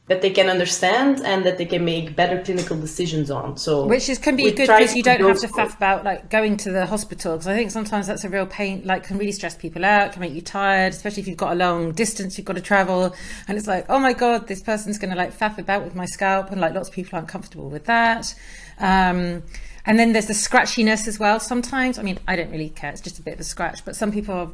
that 0.07 0.21
they 0.21 0.29
can 0.29 0.49
understand 0.49 1.19
and 1.25 1.45
that 1.45 1.57
they 1.57 1.65
can 1.65 1.83
make 1.83 2.15
better 2.15 2.41
clinical 2.41 2.79
decisions 2.79 3.29
on. 3.29 3.57
So, 3.57 3.85
which 3.85 4.07
is 4.07 4.17
can 4.17 4.37
be 4.37 4.43
good 4.43 4.67
because 4.67 4.95
you 4.95 5.03
don't 5.03 5.19
have 5.19 5.39
to 5.41 5.47
faff 5.49 5.75
about 5.75 6.05
like 6.05 6.29
going 6.29 6.55
to 6.57 6.71
the 6.71 6.85
hospital 6.85 7.33
because 7.33 7.47
I 7.47 7.55
think 7.55 7.71
sometimes 7.71 8.07
that's 8.07 8.23
a 8.23 8.29
real 8.29 8.45
pain. 8.45 8.83
Like, 8.85 9.03
can 9.03 9.17
really 9.17 9.33
stress 9.33 9.55
people 9.55 9.83
out, 9.83 10.13
can 10.13 10.21
make 10.21 10.33
you 10.33 10.41
tired, 10.41 10.93
especially 10.93 11.21
if 11.21 11.27
you've 11.27 11.37
got 11.37 11.51
a 11.51 11.55
long 11.55 11.91
distance 11.91 12.37
you've 12.37 12.45
got 12.45 12.55
to 12.55 12.61
travel, 12.61 13.13
and 13.47 13.57
it's 13.57 13.67
like, 13.67 13.85
oh 13.89 13.99
my 13.99 14.13
god, 14.13 14.47
this 14.47 14.61
person's 14.61 14.97
going 14.97 15.11
to 15.11 15.17
like 15.17 15.37
faff 15.37 15.57
about 15.57 15.83
with 15.83 15.93
my 15.93 16.05
scalp, 16.05 16.51
and 16.51 16.61
like 16.61 16.73
lots 16.73 16.87
of 16.87 16.95
people 16.95 17.17
aren't 17.17 17.27
comfortable 17.27 17.69
with 17.69 17.85
that. 17.85 18.33
Um, 18.79 19.43
and 19.85 19.99
then 19.99 20.13
there's 20.13 20.27
the 20.27 20.33
scratchiness 20.33 21.07
as 21.07 21.19
well. 21.19 21.39
Sometimes, 21.41 21.99
I 21.99 22.03
mean, 22.03 22.17
I 22.29 22.37
don't 22.37 22.51
really 22.51 22.69
care; 22.69 22.91
it's 22.91 23.01
just 23.01 23.19
a 23.19 23.21
bit 23.21 23.33
of 23.33 23.41
a 23.41 23.45
scratch, 23.45 23.83
but 23.83 23.97
some 23.97 24.13
people 24.13 24.33
are 24.33 24.51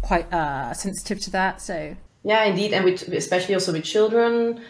quite 0.00 0.32
uh, 0.32 0.72
sensitive 0.72 1.20
to 1.20 1.30
that. 1.32 1.60
So, 1.60 1.94
yeah, 2.22 2.44
indeed, 2.44 2.72
and 2.72 2.86
with 2.86 3.02
especially 3.08 3.52
also 3.52 3.72
with 3.72 3.84
children 3.84 4.62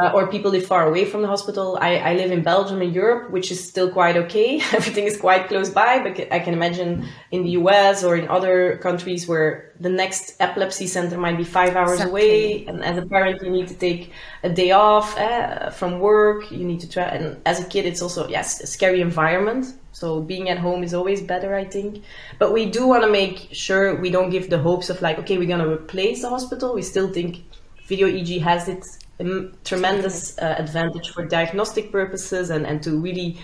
uh, 0.00 0.10
or 0.14 0.26
people 0.26 0.50
live 0.50 0.64
far 0.64 0.88
away 0.88 1.04
from 1.04 1.20
the 1.20 1.28
hospital. 1.28 1.78
I, 1.80 1.96
I 1.96 2.14
live 2.14 2.30
in 2.30 2.42
Belgium 2.42 2.80
in 2.80 2.94
Europe, 2.94 3.30
which 3.30 3.50
is 3.50 3.62
still 3.62 3.90
quite 3.90 4.16
okay. 4.16 4.56
Everything 4.72 5.04
is 5.04 5.18
quite 5.18 5.48
close 5.48 5.68
by, 5.68 6.02
but 6.02 6.32
I 6.32 6.38
can 6.38 6.54
imagine 6.54 7.06
in 7.30 7.42
the 7.42 7.50
US 7.50 8.02
or 8.02 8.16
in 8.16 8.26
other 8.28 8.78
countries 8.78 9.28
where 9.28 9.72
the 9.80 9.90
next 9.90 10.36
epilepsy 10.40 10.86
center 10.86 11.18
might 11.18 11.36
be 11.36 11.44
five 11.44 11.76
hours 11.76 12.00
exactly. 12.00 12.10
away. 12.10 12.66
And 12.66 12.82
as 12.82 12.96
a 12.96 13.04
parent, 13.06 13.42
you 13.42 13.50
need 13.50 13.68
to 13.68 13.74
take 13.74 14.12
a 14.42 14.48
day 14.48 14.70
off 14.70 15.16
uh, 15.18 15.68
from 15.70 16.00
work. 16.00 16.50
You 16.50 16.64
need 16.64 16.80
to 16.80 16.88
try. 16.88 17.04
And 17.04 17.40
as 17.44 17.60
a 17.60 17.64
kid, 17.64 17.84
it's 17.84 18.00
also, 18.00 18.28
yes, 18.28 18.62
a 18.62 18.66
scary 18.66 19.02
environment. 19.02 19.74
So 19.92 20.22
being 20.22 20.48
at 20.48 20.56
home 20.56 20.82
is 20.82 20.94
always 20.94 21.20
better, 21.20 21.54
I 21.54 21.66
think. 21.66 22.02
But 22.38 22.54
we 22.54 22.64
do 22.64 22.86
want 22.86 23.02
to 23.02 23.10
make 23.10 23.48
sure 23.52 23.94
we 23.94 24.08
don't 24.08 24.30
give 24.30 24.48
the 24.48 24.58
hopes 24.58 24.88
of 24.88 25.02
like, 25.02 25.18
okay, 25.18 25.36
we're 25.36 25.46
going 25.46 25.60
to 25.60 25.70
replace 25.70 26.22
the 26.22 26.30
hospital. 26.30 26.74
We 26.74 26.80
still 26.80 27.12
think 27.12 27.44
video 27.86 28.08
EEG 28.08 28.40
has 28.40 28.68
its 28.68 29.01
a 29.18 29.24
tremendous 29.64 30.38
uh, 30.38 30.54
advantage 30.58 31.10
for 31.10 31.24
diagnostic 31.24 31.92
purposes 31.92 32.50
and, 32.50 32.66
and 32.66 32.82
to 32.82 32.98
really 32.98 33.38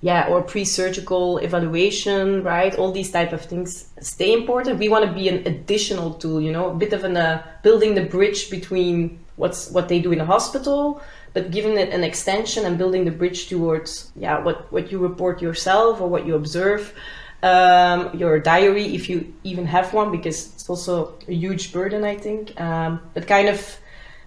yeah 0.00 0.28
or 0.28 0.42
pre-surgical 0.42 1.38
evaluation 1.38 2.42
right? 2.42 2.74
All 2.76 2.92
these 2.92 3.10
type 3.10 3.32
of 3.32 3.42
things 3.42 3.88
stay 4.00 4.32
important. 4.32 4.78
We 4.78 4.88
want 4.88 5.04
to 5.06 5.12
be 5.12 5.28
an 5.28 5.46
additional 5.46 6.14
tool 6.14 6.40
you 6.40 6.52
know 6.52 6.70
a 6.70 6.74
bit 6.74 6.92
of 6.92 7.04
an 7.04 7.16
uh, 7.16 7.42
building 7.62 7.94
the 7.94 8.04
bridge 8.04 8.50
between 8.50 9.18
what's 9.36 9.70
what 9.70 9.88
they 9.88 10.00
do 10.00 10.12
in 10.12 10.20
a 10.20 10.24
hospital 10.24 11.02
but 11.32 11.50
giving 11.50 11.76
it 11.76 11.92
an 11.92 12.04
extension 12.04 12.64
and 12.64 12.78
building 12.78 13.04
the 13.04 13.10
bridge 13.10 13.48
towards 13.48 14.12
yeah 14.14 14.38
what 14.40 14.70
what 14.72 14.90
you 14.92 14.98
report 14.98 15.42
yourself 15.42 16.00
or 16.00 16.08
what 16.08 16.26
you 16.26 16.34
observe 16.34 16.94
um, 17.42 18.16
your 18.16 18.40
diary 18.40 18.94
if 18.94 19.10
you 19.10 19.34
even 19.44 19.66
have 19.66 19.92
one 19.92 20.10
because 20.10 20.54
it's 20.54 20.68
also 20.70 21.14
a 21.28 21.32
huge 21.32 21.72
burden 21.72 22.02
i 22.04 22.16
think. 22.16 22.58
Um, 22.58 23.00
but 23.12 23.26
kind 23.26 23.48
of 23.48 23.76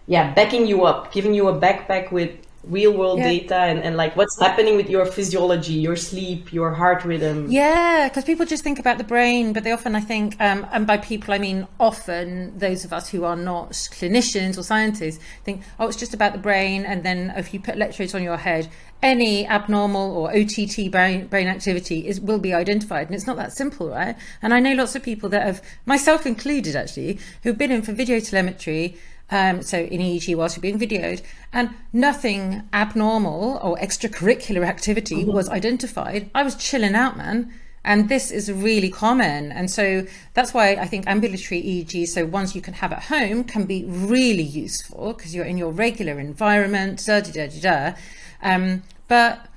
yeah, 0.07 0.33
backing 0.33 0.65
you 0.65 0.85
up, 0.85 1.11
giving 1.11 1.33
you 1.33 1.47
a 1.49 1.59
backpack 1.59 2.11
with 2.11 2.31
real 2.69 2.91
world 2.91 3.19
yeah. 3.19 3.29
data 3.29 3.55
and, 3.55 3.79
and 3.79 3.95
like 3.95 4.15
what's 4.15 4.39
happening 4.39 4.75
with 4.75 4.89
your 4.89 5.05
physiology, 5.05 5.73
your 5.73 5.95
sleep, 5.95 6.51
your 6.51 6.73
heart 6.73 7.03
rhythm. 7.05 7.47
Yeah, 7.49 8.09
because 8.09 8.23
people 8.23 8.45
just 8.45 8.63
think 8.63 8.79
about 8.79 8.97
the 8.97 9.03
brain, 9.03 9.53
but 9.53 9.63
they 9.63 9.71
often, 9.71 9.95
I 9.95 10.01
think, 10.01 10.35
um, 10.39 10.67
and 10.71 10.85
by 10.85 10.97
people 10.97 11.33
I 11.33 11.37
mean 11.37 11.67
often 11.79 12.57
those 12.57 12.83
of 12.83 12.93
us 12.93 13.09
who 13.09 13.23
are 13.23 13.35
not 13.35 13.71
clinicians 13.71 14.57
or 14.57 14.63
scientists 14.63 15.23
think, 15.43 15.63
oh, 15.79 15.87
it's 15.87 15.97
just 15.97 16.13
about 16.13 16.33
the 16.33 16.39
brain, 16.39 16.85
and 16.85 17.03
then 17.03 17.33
if 17.35 17.53
you 17.53 17.59
put 17.59 17.75
electrodes 17.75 18.13
on 18.13 18.23
your 18.23 18.37
head, 18.37 18.69
any 19.01 19.47
abnormal 19.47 20.17
or 20.17 20.35
OTT 20.35 20.89
brain, 20.91 21.27
brain 21.27 21.47
activity 21.47 22.07
is 22.07 22.19
will 22.19 22.39
be 22.39 22.53
identified, 22.53 23.07
and 23.07 23.15
it's 23.15 23.27
not 23.27 23.37
that 23.37 23.53
simple, 23.53 23.89
right? 23.89 24.15
And 24.41 24.53
I 24.53 24.59
know 24.59 24.73
lots 24.73 24.95
of 24.95 25.03
people 25.03 25.29
that 25.29 25.45
have, 25.45 25.61
myself 25.85 26.25
included, 26.25 26.75
actually, 26.75 27.19
who've 27.43 27.57
been 27.57 27.71
in 27.71 27.81
for 27.81 27.93
video 27.93 28.19
telemetry 28.19 28.97
um, 29.29 29.61
so 29.61 29.77
in 29.77 29.99
EEG 30.01 30.35
whilst 30.35 30.55
you're 30.55 30.61
being 30.61 30.79
videoed, 30.79 31.21
and 31.51 31.69
nothing 31.91 32.63
abnormal 32.73 33.59
or 33.61 33.77
extracurricular 33.77 34.65
activity 34.65 35.23
mm-hmm. 35.23 35.31
was 35.31 35.49
identified. 35.49 36.29
I 36.33 36.43
was 36.43 36.55
chilling 36.55 36.95
out, 36.95 37.17
man. 37.17 37.53
And 37.83 38.09
this 38.09 38.31
is 38.31 38.51
really 38.51 38.89
common. 38.89 39.51
And 39.53 39.71
so 39.71 40.05
that's 40.33 40.53
why 40.53 40.71
I 40.71 40.85
think 40.85 41.07
ambulatory 41.07 41.61
EEG, 41.61 42.07
so 42.09 42.25
ones 42.25 42.53
you 42.53 42.61
can 42.61 42.73
have 42.73 42.91
at 42.91 43.03
home, 43.03 43.45
can 43.45 43.63
be 43.65 43.85
really 43.85 44.43
useful 44.43 45.13
because 45.13 45.33
you're 45.33 45.45
in 45.45 45.57
your 45.57 45.71
regular 45.71 46.19
environment, 46.19 47.01
da 47.05 47.21
da 47.21 47.47
da 47.47 47.59
da. 47.61 47.97
Um, 48.41 48.83
but, 49.07 49.47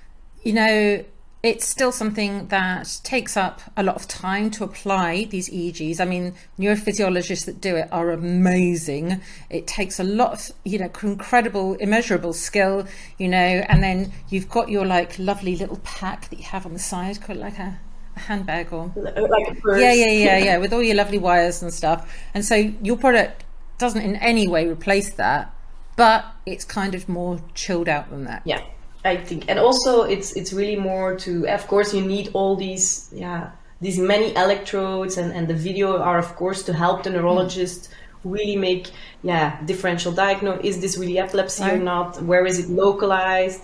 you 0.45 0.53
know, 0.53 1.05
it's 1.43 1.67
still 1.67 1.91
something 1.91 2.49
that 2.49 3.01
takes 3.03 3.35
up 3.37 3.63
a 3.77 3.83
lot 3.83 3.97
of 3.97 4.07
time 4.07 4.51
to 4.51 4.65
apply 4.65 5.25
these 5.25 5.49
EEGs. 5.49 5.99
I 5.99 6.05
mean, 6.05 6.35
neurophysiologists 6.59 7.47
that 7.47 7.63
do 7.63 7.77
it 7.77 7.89
are 7.91 8.11
amazing. 8.11 9.23
It 9.49 9.67
takes 9.67 9.99
a 9.99 10.05
lot 10.05 10.33
of, 10.33 10.57
you 10.65 10.79
know, 10.79 10.91
incredible, 11.03 11.75
immeasurable 11.77 12.35
skill, 12.35 12.87
you 13.17 13.29
know, 13.29 13.39
and 13.39 13.83
then 13.83 14.13
you've 14.29 14.51
got 14.51 14.69
your 14.69 14.85
like 14.85 15.19
lovely 15.19 15.57
little 15.57 15.79
pack 15.79 16.29
that 16.29 16.39
you 16.39 16.45
have 16.45 16.67
on 16.67 16.75
the 16.75 16.79
side 16.79 17.23
called 17.23 17.39
like 17.39 17.59
a, 17.59 17.81
a 18.17 18.21
handbag 18.21 18.71
or 18.71 18.93
like 18.97 19.17
a 19.17 19.81
yeah, 19.81 19.95
yeah, 19.95 20.11
yeah, 20.11 20.39
yeah, 20.39 20.57
with 20.59 20.75
all 20.75 20.83
your 20.83 20.97
lovely 20.97 21.19
wires 21.19 21.63
and 21.63 21.73
stuff. 21.73 22.15
And 22.35 22.45
so 22.45 22.55
your 22.55 22.99
product 22.99 23.45
doesn't 23.79 24.03
in 24.03 24.17
any 24.17 24.47
way 24.47 24.69
replace 24.69 25.15
that, 25.15 25.55
but 25.97 26.27
it's 26.45 26.67
kind 26.67 26.95
of 26.95 27.09
more 27.09 27.41
chilled 27.55 27.89
out 27.89 28.11
than 28.11 28.25
that. 28.25 28.43
yeah 28.45 28.61
i 29.05 29.17
think. 29.17 29.45
And 29.49 29.59
also 29.59 30.03
it's 30.03 30.33
it's 30.37 30.53
really 30.53 30.77
more 30.77 31.17
to 31.25 31.47
of 31.49 31.67
course 31.67 31.95
you 31.95 32.03
need 32.03 32.31
all 32.35 32.57
these 32.57 33.09
yeah 33.13 33.51
these 33.81 33.99
many 33.99 34.35
electrodes 34.37 35.17
and 35.17 35.33
and 35.33 35.49
the 35.49 35.55
video 35.55 35.99
are 35.99 36.19
of 36.19 36.37
course 36.37 36.63
to 36.65 36.73
help 36.73 37.03
the 37.05 37.11
neurologist 37.11 37.89
really 38.25 38.57
make 38.57 38.91
yeah 39.23 39.59
differential 39.65 40.13
diagnose. 40.13 40.61
Is 40.65 40.81
this 40.81 40.99
really 40.99 41.19
epilepsy 41.19 41.65
or 41.65 41.79
not? 41.79 42.21
Where 42.23 42.45
is 42.47 42.59
it 42.59 42.69
localized? 42.69 43.63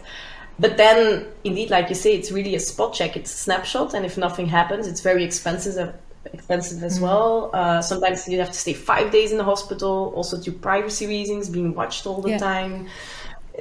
But 0.59 0.79
then 0.79 1.27
indeed 1.45 1.69
like 1.71 1.91
you 1.91 1.95
say 1.95 2.15
it's 2.17 2.33
really 2.33 2.55
a 2.55 2.61
spot 2.61 2.95
check. 2.95 3.17
It's 3.17 3.33
a 3.35 3.37
snapshot 3.37 3.93
and 3.95 4.07
if 4.07 4.17
nothing 4.17 4.47
happens 4.47 4.87
it's 4.87 5.03
very 5.03 5.23
expensive 5.25 5.93
expensive 6.33 6.83
as 6.83 6.99
well. 6.99 7.51
Uh, 7.53 7.81
sometimes 7.83 8.27
you 8.27 8.39
have 8.39 8.51
to 8.51 8.59
stay 8.59 8.73
five 8.73 9.13
days 9.13 9.31
in 9.33 9.39
the 9.39 9.45
hospital 9.45 10.13
also 10.17 10.41
due 10.41 10.53
privacy 10.53 11.07
reasons 11.07 11.49
being 11.51 11.75
watched 11.75 12.07
all 12.07 12.21
the 12.23 12.31
Yeah. 12.31 12.39
time 12.39 12.87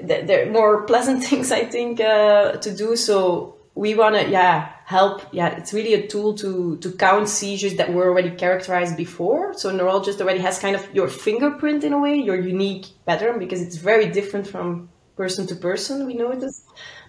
th- 0.08 0.26
there 0.28 0.48
are 0.48 0.52
more 0.52 0.84
pleasant 0.84 1.24
things 1.30 1.52
I 1.52 1.66
think 1.66 2.00
uh, 2.02 2.54
to 2.54 2.76
do. 2.76 2.96
So 2.96 3.56
we 3.76 3.94
want 3.96 4.16
to 4.16 4.30
yeah 4.30 4.70
help. 4.86 5.22
Yeah, 5.32 5.50
it's 5.58 5.74
really 5.74 5.94
a 5.94 6.08
tool 6.08 6.34
to 6.36 6.78
to 6.78 6.92
count 6.92 7.28
seizures 7.30 7.76
that 7.76 7.94
were 7.94 8.08
already 8.10 8.32
characterized 8.32 8.96
before. 8.98 9.54
So 9.54 9.72
neurologist 9.72 10.22
already 10.22 10.40
has 10.40 10.60
kind 10.60 10.76
of 10.76 10.84
your 10.94 11.08
fingerprint 11.08 11.84
in 11.84 11.94
a 11.94 12.00
way, 12.00 12.16
your 12.16 12.40
unique 12.40 12.86
pattern 13.06 13.40
because 13.40 13.62
it's 13.62 13.78
very 13.78 14.08
different 14.10 14.48
from 14.48 14.90
person 15.18 15.48
to 15.48 15.56
person. 15.56 16.06
We 16.08 16.14
notice, 16.14 16.62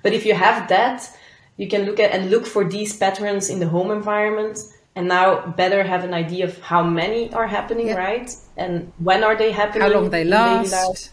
but 0.02 0.12
if 0.12 0.24
you 0.26 0.34
have 0.34 0.68
that, 0.68 1.08
you 1.56 1.68
can 1.68 1.84
look 1.84 1.98
at 2.00 2.10
and 2.12 2.30
look 2.30 2.46
for 2.46 2.64
these 2.64 2.96
patterns 2.96 3.48
in 3.50 3.58
the 3.60 3.68
home 3.68 3.90
environment. 3.90 4.58
And 4.96 5.08
now 5.08 5.46
better 5.58 5.84
have 5.84 6.04
an 6.04 6.14
idea 6.14 6.46
of 6.46 6.58
how 6.60 6.82
many 6.82 7.30
are 7.34 7.46
happening, 7.46 7.88
Yeah. 7.88 7.96
right? 7.98 8.34
And 8.56 8.92
when 8.98 9.22
are 9.24 9.36
they 9.36 9.52
happening? 9.52 9.82
How 9.82 9.92
long 9.92 10.08
they 10.08 10.24
last. 10.24 11.10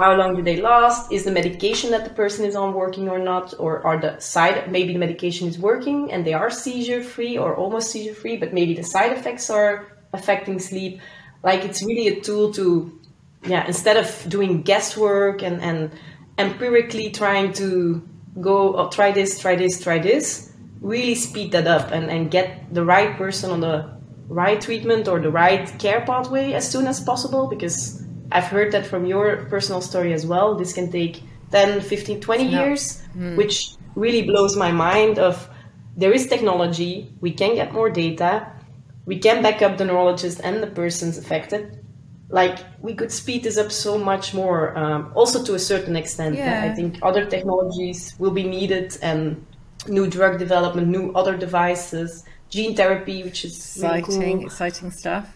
How 0.00 0.16
long 0.16 0.34
do 0.34 0.42
they 0.42 0.56
last? 0.56 1.12
Is 1.12 1.24
the 1.24 1.30
medication 1.30 1.90
that 1.90 2.04
the 2.04 2.10
person 2.10 2.46
is 2.46 2.56
on 2.56 2.72
working 2.72 3.08
or 3.10 3.18
not? 3.18 3.52
Or 3.58 3.86
are 3.86 4.00
the 4.00 4.18
side 4.18 4.72
maybe 4.72 4.94
the 4.94 4.98
medication 4.98 5.46
is 5.46 5.58
working 5.58 6.10
and 6.10 6.24
they 6.24 6.32
are 6.32 6.50
seizure 6.50 7.02
free 7.02 7.36
or 7.36 7.54
almost 7.54 7.90
seizure 7.90 8.14
free 8.14 8.36
but 8.38 8.54
maybe 8.54 8.74
the 8.74 8.82
side 8.82 9.12
effects 9.12 9.50
are 9.50 9.98
affecting 10.14 10.58
sleep. 10.58 11.00
Like 11.42 11.64
it's 11.64 11.84
really 11.84 12.08
a 12.08 12.20
tool 12.20 12.52
to 12.54 12.98
yeah 13.44 13.66
instead 13.66 13.96
of 13.96 14.08
doing 14.28 14.62
guesswork 14.62 15.42
and 15.42 15.60
and 15.60 15.90
empirically 16.38 17.10
trying 17.10 17.52
to 17.52 18.02
go 18.40 18.76
oh, 18.76 18.88
try 18.88 19.12
this 19.12 19.38
try 19.38 19.54
this 19.54 19.82
try 19.82 19.98
this 19.98 20.52
really 20.80 21.14
speed 21.14 21.52
that 21.52 21.66
up 21.66 21.90
and 21.90 22.10
and 22.10 22.30
get 22.30 22.72
the 22.72 22.84
right 22.84 23.16
person 23.16 23.50
on 23.50 23.60
the 23.60 24.00
right 24.28 24.60
treatment 24.60 25.08
or 25.08 25.20
the 25.20 25.30
right 25.30 25.78
care 25.78 26.00
pathway 26.06 26.52
as 26.52 26.70
soon 26.70 26.86
as 26.86 27.00
possible 27.00 27.48
because 27.48 28.00
I've 28.32 28.44
heard 28.44 28.72
that 28.72 28.86
from 28.86 29.06
your 29.06 29.46
personal 29.46 29.80
story 29.80 30.12
as 30.12 30.26
well. 30.26 30.54
This 30.54 30.72
can 30.72 30.90
take 30.90 31.22
10, 31.52 31.80
15, 31.80 32.20
20 32.20 32.44
Yeah. 32.44 32.64
years, 32.64 33.02
which 33.36 33.70
really 33.94 34.22
blows 34.22 34.56
my 34.56 34.70
mind 34.72 35.18
of 35.18 35.48
there 35.96 36.12
is 36.12 36.28
technology, 36.28 37.12
we 37.20 37.32
can 37.32 37.54
get 37.54 37.72
more 37.72 37.90
data, 37.90 38.46
we 39.06 39.18
can 39.18 39.42
back 39.42 39.60
up 39.62 39.76
the 39.76 39.84
neurologist 39.84 40.40
and 40.44 40.62
the 40.62 40.66
persons 40.68 41.18
affected. 41.18 41.78
Like 42.30 42.58
we 42.80 42.94
could 42.94 43.10
speed 43.10 43.42
this 43.42 43.58
up 43.58 43.72
so 43.72 43.98
much 43.98 44.32
more. 44.32 44.78
Um, 44.78 45.10
also 45.14 45.42
to 45.44 45.54
a 45.54 45.58
certain 45.58 45.96
extent, 45.96 46.36
Yeah. 46.36 46.62
I 46.64 46.74
think 46.74 46.98
other 47.02 47.24
technologies 47.24 48.14
will 48.20 48.30
be 48.30 48.44
needed 48.44 48.96
and 49.02 49.44
new 49.88 50.06
drug 50.06 50.38
development, 50.38 50.86
new 50.88 51.12
other 51.14 51.36
devices, 51.36 52.24
gene 52.48 52.76
therapy, 52.76 53.24
which 53.24 53.44
is 53.44 53.78
really 53.82 53.98
Exciting, 53.98 54.36
cool 54.38 54.46
exciting 54.46 54.90
stuff. 54.92 55.26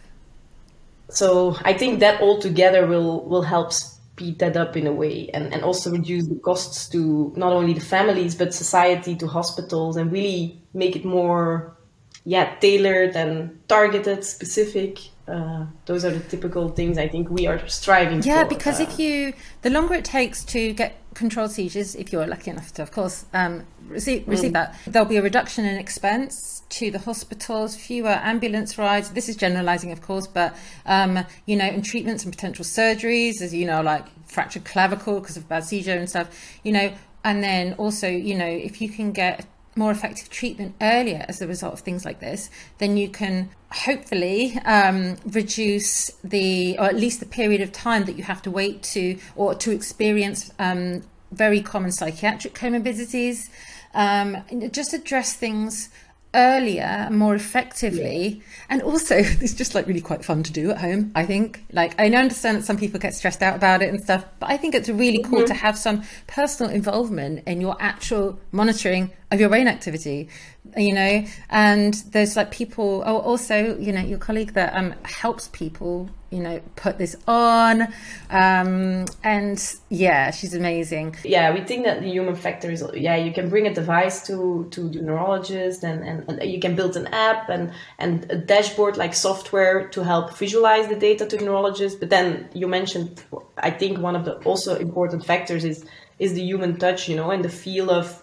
So 1.11 1.56
I 1.62 1.75
think 1.75 2.00
that 2.00 2.20
all 2.20 2.40
together 2.40 2.87
will 2.87 3.25
will 3.25 3.42
help 3.42 3.73
speed 3.73 4.38
that 4.38 4.56
up 4.56 4.76
in 4.76 4.87
a 4.87 4.92
way 4.92 5.28
and, 5.34 5.52
and 5.52 5.62
also 5.64 5.90
reduce 5.90 6.26
the 6.26 6.37
costs 6.37 6.88
to 6.88 7.32
not 7.37 7.52
only 7.52 7.73
the 7.73 7.80
families 7.80 8.34
but 8.34 8.54
society 8.54 9.16
to 9.16 9.26
hospitals 9.26 9.96
and 9.96 10.12
really 10.12 10.61
make 10.73 10.94
it 10.96 11.04
more 11.04 11.76
yeah 12.25 12.54
tailored 12.61 13.16
and 13.16 13.58
targeted 13.68 14.25
specific 14.25 14.99
uh, 15.26 15.64
those 15.87 16.04
are 16.04 16.11
the 16.11 16.20
typical 16.20 16.68
things 16.68 16.99
I 16.99 17.08
think 17.08 17.30
we 17.30 17.46
are 17.46 17.66
striving 17.66 18.23
Yeah, 18.23 18.42
for. 18.42 18.50
because 18.50 18.78
Uh, 18.78 18.84
if 18.84 18.99
you, 18.99 19.32
the 19.62 19.70
longer 19.70 19.94
it 19.94 20.04
takes 20.04 20.44
to 20.46 20.75
get 20.75 20.96
controlled 21.14 21.50
seizures, 21.50 21.94
if 21.94 22.12
you're 22.12 22.26
lucky 22.26 22.50
enough 22.50 22.75
to, 22.75 22.82
of 22.82 22.92
course, 22.92 23.25
um, 23.32 23.64
receive, 23.88 24.28
receive 24.28 24.52
that, 24.52 24.76
there'll 24.87 25.08
be 25.08 25.16
a 25.16 25.23
reduction 25.23 25.64
in 25.64 25.76
expense 25.78 26.53
to 26.71 26.90
the 26.90 26.99
hospitals, 26.99 27.76
fewer 27.76 28.09
ambulance 28.09 28.78
rides. 28.78 29.11
This 29.11 29.28
is 29.28 29.37
generalizing, 29.37 29.92
of 29.92 30.02
course, 30.02 30.26
but, 30.26 30.56
um, 30.87 31.25
you 31.47 31.56
know, 31.56 31.64
and 31.64 31.85
treatments 31.85 32.25
and 32.25 32.33
potential 32.33 32.64
surgeries, 32.64 33.40
as 33.42 33.54
you 33.54 33.66
know, 33.66 33.83
like 33.83 34.06
fractured 34.26 34.64
clavicle 34.64 35.21
because 35.21 35.37
of 35.37 35.49
bad 35.49 35.64
seizure 35.64 35.92
and 35.92 36.09
stuff, 36.09 36.28
you 36.62 36.73
know, 36.73 36.92
and 37.25 37.42
then 37.42 37.75
also, 37.75 38.09
you 38.09 38.35
know, 38.37 38.47
if 38.47 38.80
you 38.80 38.88
can 38.88 39.12
get 39.12 39.47
more 39.76 39.90
effective 39.90 40.30
treatment 40.30 40.75
earlier 40.80 41.25
as 41.28 41.40
a 41.42 41.49
result 41.49 41.73
of 41.73 41.80
things 41.80 42.04
like 42.04 42.21
this, 42.21 42.50
then 42.78 42.97
you 42.97 43.09
can 43.09 43.50
hopefully 43.73 44.56
um, 44.64 45.16
reduce 45.26 46.11
the, 46.23 46.78
or 46.78 46.85
at 46.85 46.94
least 46.94 47.21
the 47.21 47.26
period 47.26 47.61
of 47.61 47.73
time 47.73 48.04
that 48.04 48.16
you 48.16 48.23
have 48.23 48.40
to 48.42 48.50
wait 48.50 48.83
to, 48.83 49.18
or 49.35 49.54
to 49.54 49.73
experience 49.73 50.52
um, 50.59 51.02
very 51.33 51.61
common 51.61 51.90
psychiatric 51.90 52.54
comorbidities. 52.54 53.49
Um, 53.94 54.38
just 54.71 54.92
address 54.92 55.35
things 55.35 55.88
earlier 56.35 57.09
more 57.11 57.35
effectively. 57.35 58.43
And 58.69 58.83
also 58.83 59.17
it's 59.19 59.55
just 59.55 59.75
like 59.75 59.87
really 59.87 60.00
quite 60.00 60.25
fun 60.25 60.43
to 60.43 60.53
do 60.53 60.71
at 60.71 60.79
home 60.79 61.12
i 61.14 61.25
think. 61.25 61.64
Like 61.73 61.99
i 62.00 62.07
understand 62.09 62.59
that 62.59 62.64
some 62.64 62.76
people 62.76 63.00
get 63.00 63.14
stressed 63.14 63.43
out 63.43 63.57
about 63.57 63.83
it 63.83 63.88
and 63.88 64.03
stuff 64.03 64.25
but 64.38 64.50
i 64.50 64.57
think 64.57 64.75
it's 64.75 64.88
really 64.88 65.23
cool 65.23 65.45
to 65.45 65.55
have 65.55 65.79
some 65.79 66.03
personal 66.26 66.71
involvement 66.73 67.47
in 67.47 67.61
your 67.61 67.76
actual 67.81 68.38
monitoring 68.53 69.11
of 69.31 69.41
your 69.41 69.49
brain 69.49 69.69
activity 69.69 70.29
you 70.76 70.95
know? 70.95 71.25
And 71.50 71.95
there's 72.11 72.37
like 72.37 72.50
people 72.50 73.03
oh 73.07 73.19
also 73.19 73.79
you 73.79 73.93
know 73.93 74.00
your 74.00 74.19
colleague 74.19 74.55
that 74.55 74.75
um 74.75 74.95
helps 75.05 75.49
people 75.49 76.09
you 76.35 76.43
know 76.43 76.61
put 76.76 76.99
this 76.99 77.14
on 77.26 77.83
um 78.31 79.05
and 79.23 79.76
yeah 79.88 80.31
she's 80.31 80.55
amazing 80.55 81.14
yeah, 81.25 81.53
we 81.53 81.61
think 81.61 81.85
that 81.85 82.00
the 82.00 82.09
human 82.09 82.35
factor 82.35 82.71
is 82.71 82.85
yeah. 82.95 83.17
You 83.17 83.33
can 83.33 83.49
bring 83.49 83.67
a 83.67 83.75
device 83.75 84.26
to 84.26 84.69
to 84.71 84.88
the 84.88 85.00
neurologist, 85.03 85.83
and, 85.83 86.25
and, 86.29 86.43
you 86.43 86.61
can 86.61 86.75
build 86.75 86.97
an 86.97 87.07
app 87.09 87.49
and 87.49 87.73
and 87.99 88.31
a 88.31 88.37
dashboard 88.37 88.97
like 88.97 89.14
software 89.14 89.88
to 89.88 90.05
help 90.05 90.37
visualize 90.37 90.88
the 90.88 90.97
data 90.97 91.26
to 91.26 91.37
the 91.37 91.45
neurologist. 91.45 92.00
But 92.00 92.11
then 92.11 92.49
you 92.55 92.69
mentioned, 92.69 93.23
I 93.59 93.71
think 93.71 93.99
one 93.99 94.17
of 94.17 94.25
the 94.25 94.35
also 94.50 94.76
important 94.76 95.25
factors 95.25 95.64
is 95.64 95.85
is 96.19 96.35
the 96.35 96.43
human 96.43 96.76
touch, 96.79 97.09
you 97.09 97.17
know, 97.17 97.31
and 97.31 97.45
the 97.45 97.49
feel 97.64 97.91
of 97.91 98.23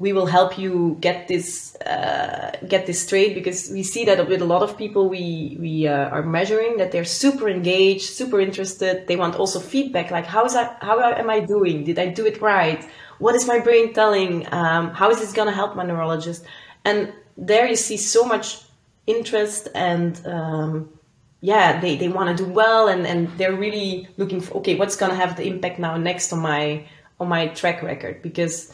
we 0.00 0.14
will 0.14 0.26
help 0.26 0.58
you 0.58 0.96
get 1.00 1.28
this 1.28 1.76
uh, 1.82 2.56
get 2.66 2.86
this 2.86 3.02
straight 3.02 3.34
because 3.34 3.70
we 3.70 3.82
see 3.82 4.06
that 4.06 4.26
with 4.26 4.40
a 4.40 4.44
lot 4.46 4.62
of 4.62 4.76
people 4.76 5.10
we 5.10 5.58
we 5.60 5.86
uh, 5.86 6.08
are 6.08 6.22
measuring 6.22 6.78
that 6.78 6.90
they're 6.90 7.04
super 7.04 7.48
engaged, 7.48 8.06
super 8.20 8.40
interested. 8.40 9.06
They 9.06 9.16
want 9.16 9.36
also 9.36 9.60
feedback, 9.60 10.10
like 10.10 10.24
how 10.24 10.46
is 10.46 10.56
I, 10.56 10.74
how 10.80 10.98
am 11.00 11.28
I 11.28 11.40
doing? 11.40 11.84
Did 11.84 11.98
I 11.98 12.06
do 12.08 12.26
it 12.26 12.40
right? 12.40 12.82
What 13.18 13.34
is 13.34 13.46
my 13.46 13.60
brain 13.60 13.92
telling? 13.92 14.50
Um, 14.52 14.90
how 14.94 15.10
is 15.10 15.20
this 15.20 15.32
gonna 15.32 15.52
help 15.52 15.76
my 15.76 15.84
neurologist? 15.84 16.44
And 16.86 17.12
there 17.36 17.66
you 17.66 17.76
see 17.76 17.98
so 17.98 18.24
much 18.24 18.62
interest 19.06 19.68
and 19.74 20.18
um, 20.26 20.88
yeah, 21.42 21.78
they, 21.78 21.96
they 21.96 22.08
want 22.08 22.34
to 22.34 22.44
do 22.44 22.50
well 22.50 22.88
and, 22.88 23.06
and 23.06 23.28
they're 23.36 23.56
really 23.56 24.08
looking 24.16 24.40
for 24.40 24.54
okay, 24.58 24.76
what's 24.76 24.96
gonna 24.96 25.14
have 25.14 25.36
the 25.36 25.46
impact 25.46 25.78
now 25.78 25.98
next 25.98 26.32
on 26.32 26.40
my 26.40 26.86
on 27.18 27.28
my 27.28 27.48
track 27.48 27.82
record 27.82 28.22
because 28.22 28.72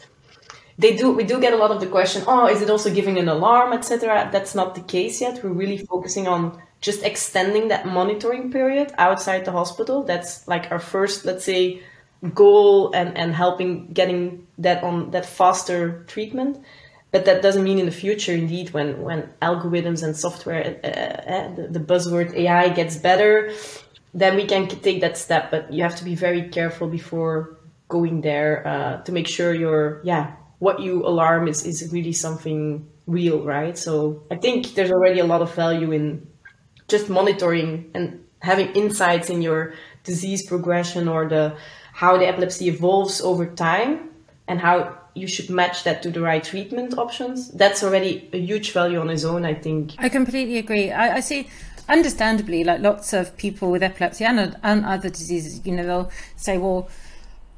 they 0.77 0.95
do 0.95 1.11
we 1.11 1.23
do 1.23 1.39
get 1.39 1.53
a 1.53 1.57
lot 1.57 1.71
of 1.71 1.79
the 1.79 1.87
question 1.87 2.23
oh 2.27 2.47
is 2.47 2.61
it 2.61 2.69
also 2.69 2.93
giving 2.93 3.17
an 3.17 3.27
alarm 3.27 3.73
etc 3.73 4.29
that's 4.31 4.53
not 4.53 4.75
the 4.75 4.81
case 4.81 5.21
yet. 5.21 5.43
We're 5.43 5.49
really 5.51 5.77
focusing 5.77 6.27
on 6.27 6.61
just 6.81 7.03
extending 7.03 7.69
that 7.69 7.87
monitoring 7.87 8.51
period 8.51 8.93
outside 8.97 9.45
the 9.45 9.51
hospital. 9.51 10.03
That's 10.03 10.47
like 10.47 10.71
our 10.71 10.79
first 10.79 11.25
let's 11.25 11.45
say 11.45 11.81
goal 12.33 12.91
and 12.93 13.17
and 13.17 13.33
helping 13.33 13.87
getting 13.93 14.45
that 14.59 14.83
on 14.83 15.11
that 15.11 15.25
faster 15.25 16.03
treatment. 16.07 16.63
But 17.11 17.25
that 17.25 17.41
doesn't 17.41 17.63
mean 17.63 17.79
in 17.79 17.85
the 17.85 17.91
future 17.91 18.33
indeed 18.33 18.71
when 18.71 19.01
when 19.01 19.29
algorithms 19.41 20.03
and 20.03 20.15
software 20.15 20.79
uh, 20.83 20.87
uh, 20.87 21.55
the, 21.55 21.67
the 21.69 21.79
buzzword 21.79 22.33
ai 22.35 22.69
gets 22.69 22.97
better 22.97 23.51
then 24.13 24.35
we 24.35 24.45
can 24.45 24.67
take 24.67 25.01
that 25.01 25.17
step. 25.17 25.51
But 25.51 25.71
you 25.73 25.83
have 25.83 25.95
to 25.97 26.03
be 26.03 26.15
very 26.15 26.49
careful 26.49 26.87
before 26.87 27.57
going 27.87 28.21
there 28.21 28.67
uh, 28.67 29.01
to 29.03 29.11
make 29.11 29.27
sure 29.27 29.53
you're 29.55 30.01
yeah 30.03 30.35
what 30.59 30.79
you 30.79 31.05
alarm 31.05 31.47
is, 31.47 31.65
is 31.65 31.91
really 31.91 32.13
something 32.13 32.87
real, 33.05 33.43
right? 33.43 33.77
So 33.77 34.23
I 34.31 34.35
think 34.35 34.73
there's 34.75 34.91
already 34.91 35.19
a 35.19 35.25
lot 35.25 35.41
of 35.41 35.53
value 35.53 35.91
in 35.91 36.27
just 36.87 37.09
monitoring 37.09 37.91
and 37.93 38.23
having 38.41 38.67
insights 38.69 39.29
in 39.29 39.41
your 39.41 39.73
disease 40.03 40.45
progression 40.45 41.07
or 41.07 41.27
the 41.27 41.57
how 41.93 42.17
the 42.17 42.27
epilepsy 42.27 42.67
evolves 42.67 43.21
over 43.21 43.45
time 43.45 44.09
and 44.47 44.59
how 44.59 44.97
you 45.15 45.27
should 45.27 45.49
match 45.49 45.83
that 45.83 46.03
to 46.03 46.11
the 46.11 46.21
right 46.21 46.43
treatment 46.43 46.97
options. 46.97 47.49
That's 47.51 47.83
already 47.83 48.29
a 48.33 48.37
huge 48.37 48.71
value 48.71 48.99
on 48.99 49.09
its 49.09 49.23
own, 49.23 49.45
I 49.45 49.55
think. 49.55 49.95
I 49.97 50.09
completely 50.09 50.57
agree. 50.59 50.91
I, 50.91 51.17
I 51.17 51.19
see 51.21 51.49
understandably, 51.89 52.63
like 52.63 52.81
lots 52.81 53.13
of 53.13 53.35
people 53.37 53.71
with 53.71 53.81
epilepsy 53.81 54.25
and, 54.25 54.55
and 54.61 54.85
other 54.85 55.09
diseases, 55.09 55.65
you 55.65 55.73
know, 55.73 55.83
they'll 55.83 56.11
say, 56.35 56.57
well, 56.57 56.87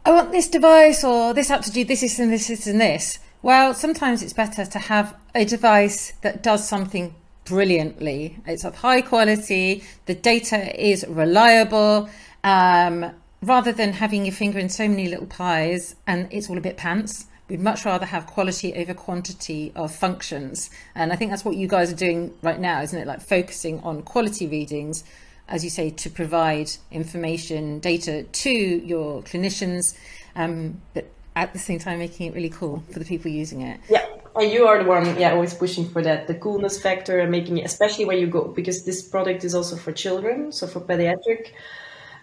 I 0.10 0.12
want 0.12 0.32
this 0.32 0.48
device 0.48 1.04
or 1.04 1.36
this 1.36 1.52
app 1.52 1.62
to 1.62 1.72
do 1.72 1.86
this, 1.86 2.02
this, 2.02 2.18
and 2.18 2.34
this, 2.34 2.48
this, 2.48 2.66
and 2.66 2.82
this. 2.82 3.20
Well, 3.44 3.76
sometimes 3.76 4.24
it's 4.24 4.34
better 4.34 4.66
to 4.66 4.80
have 4.80 5.16
a 5.36 5.46
device 5.46 6.14
that 6.24 6.42
does 6.42 6.68
something 6.68 7.14
brilliantly. 7.46 8.40
It's 8.48 8.66
of 8.66 8.74
high 8.74 9.04
quality, 9.04 9.84
the 10.08 10.16
data 10.16 10.84
is 10.84 11.06
reliable, 11.08 12.10
um, 12.44 13.12
rather 13.44 13.72
than 13.72 13.94
having 13.94 14.26
your 14.26 14.34
finger 14.34 14.58
in 14.58 14.70
so 14.70 14.88
many 14.88 15.08
little 15.08 15.28
pies 15.28 15.96
and 16.08 16.28
it's 16.32 16.50
all 16.50 16.58
a 16.58 16.62
bit 16.62 16.76
pants. 16.76 17.28
We'd 17.48 17.60
much 17.60 17.86
rather 17.86 18.08
have 18.08 18.26
quality 18.26 18.74
over 18.74 18.96
quantity 18.96 19.72
of 19.76 19.94
functions. 19.94 20.72
And 20.96 21.14
I 21.14 21.18
think 21.18 21.30
that's 21.30 21.46
what 21.46 21.56
you 21.56 21.68
guys 21.68 21.94
are 21.94 21.96
doing 21.96 22.34
right 22.42 22.60
now, 22.60 22.82
isn't 22.82 22.98
it? 22.98 23.06
Like 23.06 23.22
focusing 23.22 23.80
on 23.82 24.02
quality 24.02 24.48
readings, 24.48 25.04
as 25.50 25.64
you 25.64 25.70
say, 25.70 25.90
to 25.90 26.10
provide 26.10 26.72
information, 26.92 27.80
data 27.80 28.24
to 28.24 28.50
your 28.50 29.22
clinicians, 29.24 29.98
um, 30.36 30.82
but 30.94 31.06
at 31.36 31.54
the 31.54 31.60
same 31.60 31.80
time 31.80 32.00
making 32.00 32.28
it 32.28 32.36
really 32.36 32.50
cool 32.50 32.84
for 32.92 33.00
the 33.00 33.06
people 33.06 33.30
using 33.32 33.62
it. 33.62 33.80
Yeah. 33.90 34.06
And 34.36 34.52
you 34.52 34.68
are 34.68 34.84
the 34.84 34.88
one, 34.88 35.20
yeah, 35.20 35.34
always 35.34 35.54
pushing 35.54 35.90
for 35.90 36.02
that, 36.04 36.28
the 36.28 36.36
coolness 36.36 36.82
factor 36.82 37.20
and 37.20 37.32
making 37.32 37.58
it, 37.58 37.66
especially 37.66 38.06
when 38.06 38.20
you 38.20 38.28
go, 38.28 38.46
because 38.46 38.86
this 38.86 39.02
product 39.02 39.44
is 39.44 39.54
also 39.56 39.76
for 39.76 39.92
children, 39.92 40.52
so 40.52 40.68
for 40.68 40.80
pediatric 40.80 41.52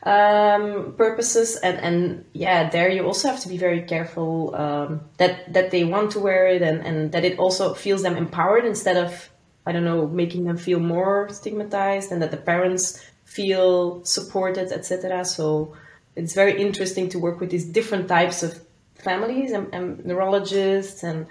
um, 0.07 0.95
purposes 0.97 1.57
and 1.57 1.79
and 1.79 2.25
yeah 2.33 2.71
there 2.71 2.89
you 2.89 3.05
also 3.05 3.29
have 3.29 3.41
to 3.41 3.49
be 3.49 3.59
very 3.59 3.83
careful 3.83 4.55
um, 4.55 5.01
that 5.17 5.53
that 5.53 5.73
they 5.73 5.83
want 5.83 6.13
to 6.13 6.21
wear 6.21 6.47
it 6.47 6.63
and 6.63 6.81
and 6.87 7.11
that 7.11 7.25
it 7.25 7.39
also 7.41 7.75
feels 7.75 8.03
them 8.03 8.17
empowered 8.17 8.65
instead 8.65 8.97
of 8.97 9.29
I 9.67 9.73
don't 9.73 9.85
know 9.85 10.07
making 10.07 10.45
them 10.45 10.57
feel 10.57 10.79
more 10.79 11.29
stigmatized 11.31 12.13
and 12.13 12.23
that 12.23 12.31
the 12.31 12.37
parents 12.37 13.05
feel 13.27 14.03
supported 14.05 14.73
etc 14.73 15.25
so 15.25 15.77
it's 16.17 16.35
very 16.35 16.59
interesting 16.61 17.11
to 17.11 17.19
work 17.19 17.39
with 17.41 17.51
these 17.51 17.67
different 17.67 18.09
types 18.09 18.43
of 18.43 18.59
families 18.95 19.53
and, 19.53 19.73
and 19.75 20.05
neurologists 20.05 21.03
and 21.03 21.27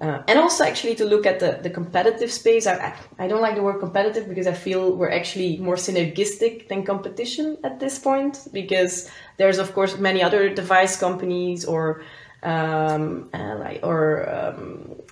uh, 0.00 0.22
and 0.28 0.38
also 0.38 0.64
actually 0.64 0.94
to 0.94 1.04
look 1.04 1.26
at 1.26 1.40
the, 1.40 1.58
the 1.62 1.68
competitive 1.68 2.32
space. 2.32 2.66
I, 2.66 2.96
I 3.18 3.28
don't 3.28 3.42
like 3.42 3.54
the 3.54 3.62
word 3.62 3.80
competitive 3.80 4.30
because 4.30 4.46
I 4.46 4.54
feel 4.54 4.96
we're 4.96 5.10
actually 5.10 5.58
more 5.58 5.76
synergistic 5.76 6.68
than 6.68 6.84
competition 6.84 7.58
at 7.64 7.80
this 7.80 7.98
point 7.98 8.48
because 8.50 9.10
there's 9.36 9.58
of 9.58 9.74
course 9.74 9.98
many 9.98 10.22
other 10.22 10.48
device 10.48 10.98
companies 10.98 11.66
or 11.66 12.02
um, 12.42 13.28
uh, 13.34 13.74
or 13.82 14.26
um, 14.34 15.02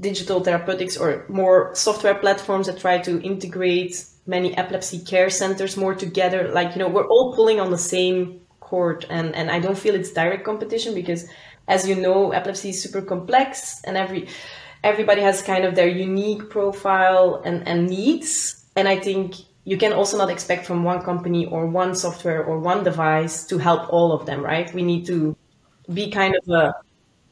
digital 0.00 0.40
therapeutics 0.40 0.96
or 0.96 1.24
more 1.28 1.74
software 1.74 2.14
platforms 2.14 2.66
that 2.66 2.78
try 2.78 2.98
to 2.98 3.20
integrate 3.22 4.04
many 4.26 4.56
epilepsy 4.56 4.98
care 4.98 5.30
centers 5.30 5.76
more 5.76 5.94
together. 5.94 6.50
Like 6.52 6.74
you 6.74 6.78
know 6.78 6.88
we're 6.88 7.06
all 7.06 7.34
pulling 7.34 7.60
on 7.60 7.70
the 7.70 7.78
same 7.78 8.40
cord 8.60 9.06
and 9.10 9.34
and 9.34 9.50
I 9.50 9.60
don't 9.60 9.78
feel 9.78 9.94
it's 9.94 10.12
direct 10.12 10.44
competition 10.44 10.94
because 10.94 11.28
as 11.66 11.88
you 11.88 11.94
know, 11.94 12.32
epilepsy 12.32 12.70
is 12.70 12.82
super 12.82 13.00
complex 13.00 13.82
and 13.84 13.96
every 13.96 14.28
everybody 14.82 15.22
has 15.22 15.42
kind 15.42 15.64
of 15.64 15.74
their 15.74 15.88
unique 15.88 16.50
profile 16.50 17.42
and, 17.44 17.66
and 17.66 17.88
needs. 17.88 18.66
And 18.76 18.86
I 18.86 18.98
think 18.98 19.36
you 19.64 19.78
can 19.78 19.94
also 19.94 20.18
not 20.18 20.28
expect 20.28 20.66
from 20.66 20.84
one 20.84 21.00
company 21.02 21.46
or 21.46 21.66
one 21.66 21.94
software 21.94 22.44
or 22.44 22.58
one 22.60 22.84
device 22.84 23.46
to 23.46 23.56
help 23.56 23.90
all 23.90 24.12
of 24.12 24.26
them, 24.26 24.42
right? 24.42 24.72
We 24.74 24.82
need 24.82 25.06
to 25.06 25.36
be 25.90 26.10
kind 26.10 26.34
of 26.36 26.48
a, 26.48 26.74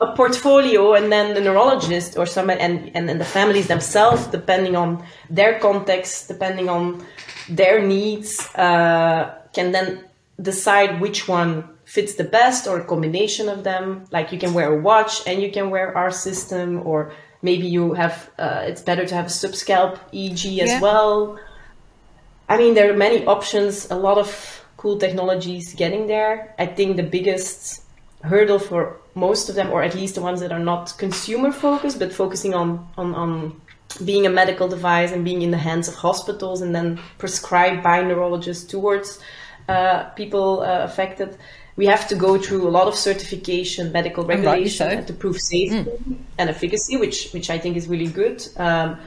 a 0.02 0.16
portfolio 0.16 0.94
and 0.94 1.12
then 1.12 1.34
the 1.34 1.40
neurologist 1.40 2.18
or 2.18 2.26
someone 2.26 2.58
and, 2.58 2.90
and, 2.94 3.08
and 3.08 3.20
the 3.20 3.24
families 3.24 3.68
themselves, 3.68 4.26
depending 4.26 4.76
on 4.76 5.04
their 5.30 5.58
context, 5.60 6.28
depending 6.28 6.68
on 6.68 7.04
their 7.48 7.80
needs, 7.80 8.48
uh, 8.56 9.34
can 9.52 9.72
then 9.72 10.04
decide 10.40 11.00
which 11.00 11.28
one 11.28 11.68
fits 11.84 12.14
the 12.14 12.24
best 12.24 12.66
or 12.66 12.80
a 12.80 12.84
combination 12.84 13.48
of 13.48 13.64
them. 13.64 14.04
Like 14.10 14.32
you 14.32 14.38
can 14.38 14.54
wear 14.54 14.72
a 14.72 14.80
watch 14.80 15.26
and 15.26 15.42
you 15.42 15.50
can 15.50 15.70
wear 15.70 15.96
our 15.96 16.10
system, 16.10 16.86
or 16.86 17.12
maybe 17.42 17.66
you 17.66 17.92
have, 17.94 18.30
uh, 18.38 18.64
it's 18.66 18.82
better 18.82 19.06
to 19.06 19.14
have 19.14 19.26
a 19.26 19.28
subscalp 19.42 19.98
EEG 20.12 20.58
as 20.58 20.70
yeah. 20.70 20.80
well. 20.80 21.38
I 22.48 22.58
mean, 22.58 22.74
there 22.74 22.92
are 22.92 22.96
many 22.96 23.24
options, 23.26 23.90
a 23.90 23.96
lot 23.96 24.18
of 24.18 24.64
cool 24.76 24.98
technologies 24.98 25.74
getting 25.74 26.06
there. 26.06 26.54
I 26.58 26.66
think 26.66 26.96
the 26.96 27.02
biggest 27.02 27.82
hurdle 28.22 28.58
for 28.58 28.96
most 29.14 29.48
of 29.48 29.54
them, 29.54 29.70
or 29.70 29.82
at 29.82 29.94
least 29.94 30.14
the 30.14 30.22
ones 30.22 30.40
that 30.40 30.52
are 30.52 30.58
not 30.58 30.96
consumer 30.98 31.52
focused, 31.52 31.98
but 31.98 32.12
focusing 32.12 32.54
on, 32.54 32.88
on, 32.96 33.14
on 33.14 33.60
being 34.04 34.26
a 34.26 34.30
medical 34.30 34.68
device 34.68 35.12
and 35.12 35.24
being 35.24 35.42
in 35.42 35.50
the 35.50 35.58
hands 35.58 35.88
of 35.88 35.94
hospitals 35.94 36.62
and 36.62 36.74
then 36.74 36.98
prescribed 37.18 37.82
by 37.82 38.02
neurologists 38.02 38.64
towards 38.64 39.18
uh, 39.68 40.04
people 40.10 40.60
uh, 40.62 40.82
affected 40.82 41.36
we 41.76 41.86
have 41.86 42.06
to 42.08 42.14
go 42.14 42.38
through 42.38 42.68
a 42.68 42.70
lot 42.70 42.86
of 42.86 42.94
certification, 42.94 43.92
medical 43.92 44.24
regulation 44.24 44.90
so. 44.90 45.04
to 45.04 45.12
prove 45.12 45.40
safety 45.40 45.84
mm. 45.84 46.16
and 46.38 46.50
efficacy, 46.50 46.96
which 46.96 47.32
which 47.32 47.48
I 47.50 47.58
think 47.58 47.76
is 47.76 47.88
really 47.88 48.08
good. 48.08 48.46
Um, 48.56 48.98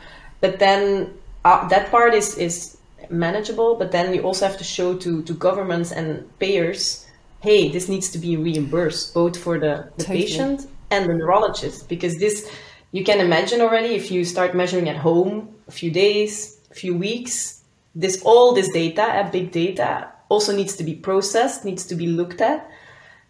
but 0.41 0.59
then 0.59 1.13
uh, 1.43 1.67
that 1.67 1.91
part 1.91 2.13
is 2.13 2.37
is 2.37 2.77
manageable. 3.09 3.75
But 3.75 3.91
then 3.91 4.13
you 4.13 4.21
also 4.23 4.47
have 4.47 4.57
to 4.57 4.63
show 4.63 4.95
to 4.97 5.21
to 5.23 5.33
governments 5.33 5.91
and 5.91 6.27
payers, 6.39 7.04
hey, 7.41 7.69
this 7.69 7.87
needs 7.87 8.09
to 8.11 8.17
be 8.17 8.37
reimbursed 8.37 9.13
both 9.13 9.37
for 9.37 9.59
the, 9.59 9.91
the 9.97 10.03
totally. 10.03 10.21
patient 10.21 10.67
and 10.91 11.09
the 11.09 11.13
neurologist 11.13 11.89
because 11.89 12.17
this 12.17 12.49
you 12.91 13.03
can 13.03 13.19
imagine 13.19 13.61
already 13.61 13.95
if 13.95 14.09
you 14.09 14.23
start 14.23 14.55
measuring 14.55 14.87
at 14.87 14.95
home 14.95 15.53
a 15.67 15.71
few 15.71 15.91
days, 15.91 16.59
a 16.71 16.73
few 16.73 16.95
weeks, 16.95 17.61
this 17.93 18.21
all 18.23 18.53
this 18.53 18.69
data, 18.71 19.27
big 19.31 19.51
data 19.51 20.09
also 20.29 20.55
needs 20.55 20.75
to 20.77 20.83
be 20.83 20.95
processed, 20.95 21.65
needs 21.65 21.85
to 21.87 21.95
be 21.95 22.07
looked 22.07 22.41
at. 22.41 22.69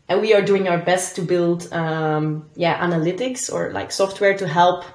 And 0.08 0.22
we 0.22 0.34
are 0.34 0.42
doing 0.42 0.68
our 0.68 0.78
best 0.78 1.16
to 1.16 1.24
build, 1.24 1.72
um, 1.74 2.48
yeah, 2.56 2.78
analytics 2.78 3.52
or 3.52 3.72
like 3.72 3.92
software 3.92 4.38
to 4.38 4.48
help 4.48 4.86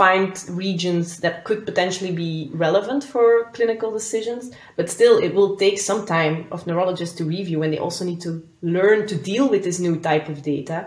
find 0.00 0.32
regions 0.48 1.18
that 1.18 1.44
could 1.44 1.66
potentially 1.66 2.10
be 2.10 2.50
relevant 2.54 3.04
for 3.04 3.50
clinical 3.52 3.90
decisions. 3.92 4.50
But 4.76 4.88
still, 4.88 5.18
it 5.18 5.34
will 5.34 5.56
take 5.56 5.78
some 5.78 6.06
time 6.06 6.46
of 6.50 6.66
neurologists 6.66 7.16
to 7.18 7.24
review, 7.26 7.62
and 7.62 7.70
they 7.70 7.78
also 7.86 8.06
need 8.06 8.22
to 8.22 8.42
learn 8.62 9.06
to 9.08 9.14
deal 9.14 9.46
with 9.50 9.62
this 9.62 9.78
new 9.78 10.00
type 10.00 10.30
of 10.30 10.40
data. 10.40 10.78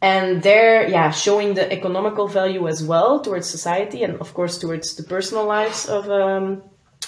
And 0.00 0.44
there, 0.44 0.88
yeah, 0.88 1.10
showing 1.10 1.54
the 1.54 1.66
economical 1.72 2.28
value 2.28 2.68
as 2.68 2.84
well 2.84 3.18
towards 3.18 3.50
society, 3.50 4.04
and 4.04 4.14
of 4.20 4.32
course 4.32 4.58
towards 4.58 4.94
the 4.94 5.02
personal 5.02 5.44
lives 5.44 5.88
of 5.88 6.08
um, 6.08 6.62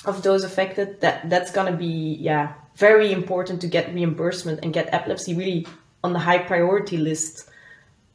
of 0.04 0.24
those 0.24 0.42
affected, 0.42 1.00
that 1.02 1.30
that's 1.30 1.52
gonna 1.52 1.76
be 1.88 2.18
yeah 2.28 2.54
very 2.74 3.12
important 3.12 3.60
to 3.60 3.68
get 3.68 3.94
reimbursement 3.94 4.58
and 4.64 4.72
get 4.72 4.92
epilepsy 4.92 5.34
really 5.34 5.68
on 6.02 6.12
the 6.14 6.22
high 6.28 6.42
priority 6.50 6.96
list, 6.96 7.48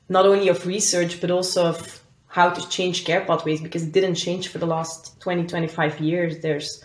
not 0.10 0.26
only 0.26 0.50
of 0.50 0.68
research 0.68 1.22
but 1.22 1.32
also 1.32 1.68
of 1.68 2.05
how 2.36 2.50
to 2.50 2.62
change 2.68 3.06
care 3.06 3.24
pathways 3.24 3.62
because 3.62 3.84
it 3.84 3.94
didn't 3.94 4.16
change 4.16 4.50
for 4.50 4.58
the 4.58 4.66
last 4.66 5.18
20 5.22 5.48
25 5.48 6.02
years. 6.02 6.40
There's 6.40 6.84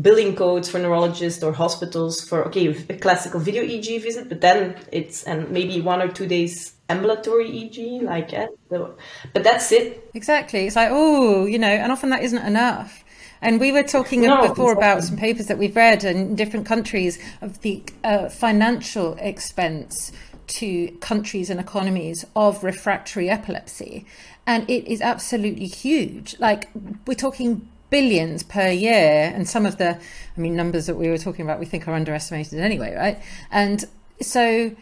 billing 0.00 0.36
codes 0.36 0.68
for 0.70 0.78
neurologists 0.78 1.42
or 1.42 1.52
hospitals 1.52 2.20
for 2.28 2.44
okay 2.46 2.68
a 2.68 2.96
classical 3.04 3.40
video 3.40 3.62
EEG 3.62 4.02
visit 4.02 4.28
but 4.28 4.40
then 4.40 4.76
it's 4.90 5.22
and 5.24 5.50
maybe 5.50 5.80
one 5.80 6.00
or 6.02 6.08
two 6.08 6.26
days 6.26 6.74
ambulatory 6.88 7.48
EEG, 7.50 8.02
like 8.02 8.32
eh, 8.32 8.46
but 8.68 9.42
that's 9.42 9.72
it. 9.72 10.10
Exactly. 10.14 10.66
It's 10.66 10.76
like 10.76 10.90
oh 10.92 11.44
you 11.44 11.58
know 11.58 11.74
and 11.82 11.90
often 11.90 12.10
that 12.10 12.22
isn't 12.22 12.46
enough. 12.46 13.04
And 13.42 13.60
we 13.60 13.72
were 13.72 13.82
talking 13.82 14.22
no, 14.22 14.48
before 14.48 14.72
exactly. 14.72 14.72
about 14.72 15.04
some 15.04 15.16
papers 15.16 15.46
that 15.48 15.58
we've 15.58 15.76
read 15.76 16.04
in 16.04 16.36
different 16.36 16.66
countries 16.66 17.18
of 17.42 17.60
the 17.62 17.82
uh, 18.04 18.28
financial 18.28 19.16
expense 19.20 20.12
to 20.46 20.88
countries 21.00 21.50
and 21.50 21.60
economies 21.60 22.24
of 22.34 22.62
refractory 22.62 23.28
epilepsy. 23.28 24.06
And 24.46 24.68
it 24.68 24.86
is 24.86 25.00
absolutely 25.00 25.66
huge. 25.66 26.36
Like, 26.38 26.68
we're 27.06 27.14
talking 27.14 27.68
billions 27.90 28.42
per 28.42 28.68
year. 28.68 29.32
And 29.34 29.48
some 29.48 29.66
of 29.66 29.78
the, 29.78 29.96
I 29.96 30.40
mean, 30.40 30.56
numbers 30.56 30.86
that 30.86 30.96
we 30.96 31.08
were 31.08 31.18
talking 31.18 31.44
about, 31.44 31.60
we 31.60 31.66
think 31.66 31.86
are 31.86 31.94
underestimated 31.94 32.58
anyway, 32.58 32.94
right? 32.94 33.22
And 33.50 33.84
so, 34.20 34.74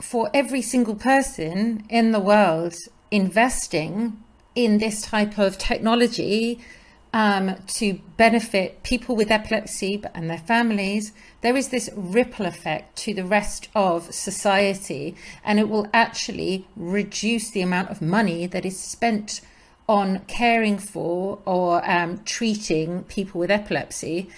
for 0.00 0.30
every 0.32 0.62
single 0.62 0.94
person 0.94 1.84
in 1.88 2.12
the 2.12 2.20
world 2.20 2.74
investing 3.10 4.22
in 4.54 4.78
this 4.78 5.02
type 5.02 5.38
of 5.38 5.58
technology, 5.58 6.60
um, 7.12 7.56
to 7.66 8.00
benefit 8.16 8.82
people 8.82 9.16
with 9.16 9.30
epilepsy 9.30 10.02
and 10.14 10.28
their 10.28 10.38
families, 10.38 11.12
there 11.40 11.56
is 11.56 11.68
this 11.68 11.88
ripple 11.94 12.46
effect 12.46 12.96
to 12.96 13.14
the 13.14 13.24
rest 13.24 13.68
of 13.74 14.12
society, 14.12 15.14
and 15.44 15.58
it 15.58 15.68
will 15.68 15.88
actually 15.92 16.66
reduce 16.76 17.50
the 17.50 17.62
amount 17.62 17.90
of 17.90 18.02
money 18.02 18.46
that 18.46 18.66
is 18.66 18.78
spent 18.78 19.40
on 19.88 20.20
caring 20.26 20.78
for 20.78 21.38
or 21.46 21.88
um, 21.90 22.22
treating 22.24 23.04
people 23.04 23.40
with 23.40 23.50
epilepsy, 23.50 24.28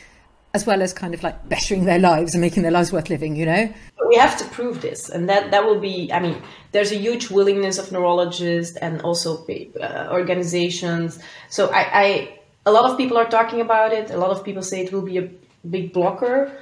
as 0.54 0.66
well 0.66 0.82
as 0.82 0.92
kind 0.92 1.14
of 1.14 1.22
like 1.22 1.48
bettering 1.48 1.84
their 1.84 1.98
lives 1.98 2.34
and 2.34 2.40
making 2.40 2.62
their 2.62 2.72
lives 2.72 2.92
worth 2.92 3.08
living, 3.08 3.36
you 3.36 3.46
know? 3.46 3.72
We 4.08 4.16
have 4.16 4.36
to 4.38 4.44
prove 4.46 4.80
this, 4.80 5.08
and 5.08 5.28
that, 5.28 5.50
that 5.50 5.64
will 5.64 5.80
be, 5.80 6.12
I 6.12 6.20
mean, 6.20 6.40
there's 6.72 6.92
a 6.92 6.96
huge 6.96 7.30
willingness 7.30 7.78
of 7.78 7.90
neurologists 7.92 8.76
and 8.76 9.00
also 9.02 9.44
uh, 9.80 10.08
organizations. 10.10 11.20
So 11.48 11.68
I, 11.68 12.00
I, 12.02 12.39
a 12.70 12.72
lot 12.72 12.90
of 12.90 12.96
people 12.96 13.16
are 13.18 13.28
talking 13.28 13.60
about 13.60 13.92
it. 13.92 14.10
A 14.10 14.16
lot 14.16 14.30
of 14.30 14.44
people 14.44 14.62
say 14.62 14.84
it 14.84 14.92
will 14.92 15.02
be 15.02 15.18
a 15.18 15.28
big 15.68 15.92
blocker. 15.92 16.52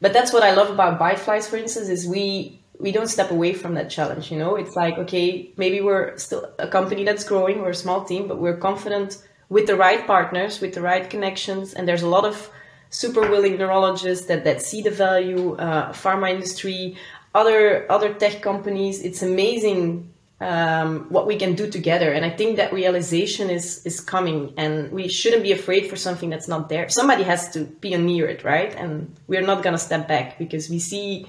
But 0.00 0.12
that's 0.12 0.32
what 0.32 0.42
I 0.42 0.54
love 0.54 0.70
about 0.70 0.98
Byteflies, 1.00 1.48
for 1.48 1.56
instance, 1.56 1.88
is 1.88 2.06
we 2.06 2.60
we 2.78 2.92
don't 2.92 3.08
step 3.08 3.30
away 3.32 3.52
from 3.52 3.74
that 3.74 3.90
challenge. 3.90 4.30
You 4.30 4.38
know, 4.38 4.54
it's 4.56 4.76
like 4.76 4.96
okay, 5.04 5.52
maybe 5.56 5.80
we're 5.80 6.16
still 6.16 6.42
a 6.58 6.68
company 6.68 7.04
that's 7.04 7.24
growing, 7.24 7.60
we're 7.60 7.70
a 7.70 7.82
small 7.86 8.04
team, 8.04 8.28
but 8.28 8.38
we're 8.38 8.56
confident 8.56 9.10
with 9.48 9.66
the 9.66 9.76
right 9.76 10.06
partners, 10.06 10.60
with 10.60 10.74
the 10.74 10.82
right 10.82 11.08
connections, 11.08 11.74
and 11.74 11.88
there's 11.88 12.02
a 12.02 12.08
lot 12.08 12.24
of 12.24 12.50
super 12.90 13.22
willing 13.32 13.56
neurologists 13.58 14.26
that 14.26 14.44
that 14.44 14.62
see 14.62 14.80
the 14.82 14.90
value, 14.90 15.56
uh, 15.56 15.92
pharma 15.92 16.30
industry, 16.30 16.96
other 17.34 17.90
other 17.90 18.14
tech 18.14 18.40
companies. 18.40 19.02
It's 19.02 19.22
amazing 19.22 20.12
um, 20.40 21.06
what 21.08 21.26
we 21.26 21.36
can 21.36 21.54
do 21.54 21.68
together. 21.68 22.12
And 22.12 22.24
I 22.24 22.30
think 22.30 22.56
that 22.56 22.72
realization 22.72 23.50
is 23.50 23.84
is 23.84 24.00
coming, 24.00 24.54
and 24.56 24.92
we 24.92 25.08
shouldn't 25.08 25.42
be 25.42 25.52
afraid 25.52 25.88
for 25.88 25.96
something 25.96 26.30
that's 26.30 26.48
not 26.48 26.68
there. 26.68 26.88
Somebody 26.88 27.24
has 27.24 27.50
to 27.54 27.64
pioneer 27.82 28.28
it, 28.28 28.44
right? 28.44 28.74
And 28.74 29.16
we're 29.26 29.42
not 29.42 29.62
gonna 29.62 29.78
step 29.78 30.06
back 30.06 30.38
because 30.38 30.70
we 30.70 30.78
see 30.78 31.26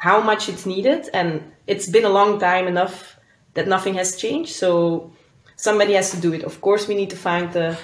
how 0.00 0.20
much 0.20 0.48
it's 0.48 0.66
needed, 0.66 1.08
and 1.12 1.42
it's 1.66 1.88
been 1.88 2.04
a 2.04 2.10
long 2.10 2.38
time 2.38 2.68
enough 2.68 3.18
that 3.54 3.66
nothing 3.66 3.94
has 3.94 4.16
changed. 4.16 4.52
So 4.54 5.12
somebody 5.56 5.94
has 5.94 6.10
to 6.12 6.20
do 6.20 6.32
it. 6.32 6.44
Of 6.44 6.60
course, 6.60 6.86
we 6.86 6.94
need 6.94 7.10
to 7.10 7.16
find 7.16 7.52
the 7.52 7.76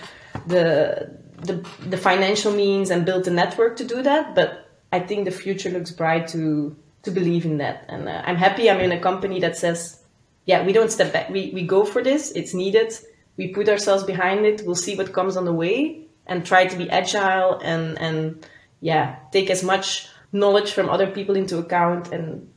the 0.47 1.21
the, 1.43 1.67
the 1.89 1.97
financial 1.97 2.53
means 2.53 2.91
and 2.91 3.05
build 3.05 3.25
the 3.25 3.33
network 3.33 3.77
to 3.79 3.85
do 3.85 4.01
that. 4.03 4.37
But 4.37 4.71
I 4.93 5.01
think 5.01 5.25
the 5.25 5.33
future 5.33 5.71
looks 5.71 5.91
bright 5.91 6.29
to 6.29 6.77
to 7.03 7.11
believe 7.11 7.45
in 7.45 7.59
that. 7.59 7.87
And 7.89 8.09
uh, 8.09 8.23
I'm 8.25 8.37
happy 8.37 8.71
I'm 8.71 8.81
in 8.81 8.93
a 8.93 9.01
company 9.01 9.41
that 9.41 9.57
says 9.57 10.02
yeah, 10.45 10.65
we 10.65 10.73
don't 10.73 10.91
step 10.91 11.13
back. 11.13 11.31
We, 11.31 11.51
we 11.55 11.63
go 11.63 11.85
for 11.85 12.03
this. 12.03 12.33
It's 12.33 12.55
needed. 12.55 12.93
We 13.37 13.49
put 13.49 13.69
ourselves 13.69 14.05
behind 14.05 14.45
it. 14.45 14.63
We'll 14.65 14.75
see 14.75 14.97
what 14.97 15.13
comes 15.13 15.37
on 15.37 15.45
the 15.45 15.53
way 15.53 16.07
and 16.27 16.45
try 16.45 16.67
to 16.67 16.77
be 16.77 16.91
agile 16.91 17.59
and, 17.63 17.99
and 17.99 18.47
yeah, 18.81 19.17
take 19.33 19.51
as 19.51 19.63
much 19.63 20.09
knowledge 20.33 20.73
from 20.73 20.89
other 20.89 21.11
people 21.11 21.37
into 21.37 21.59
account 21.59 22.13
and 22.13 22.52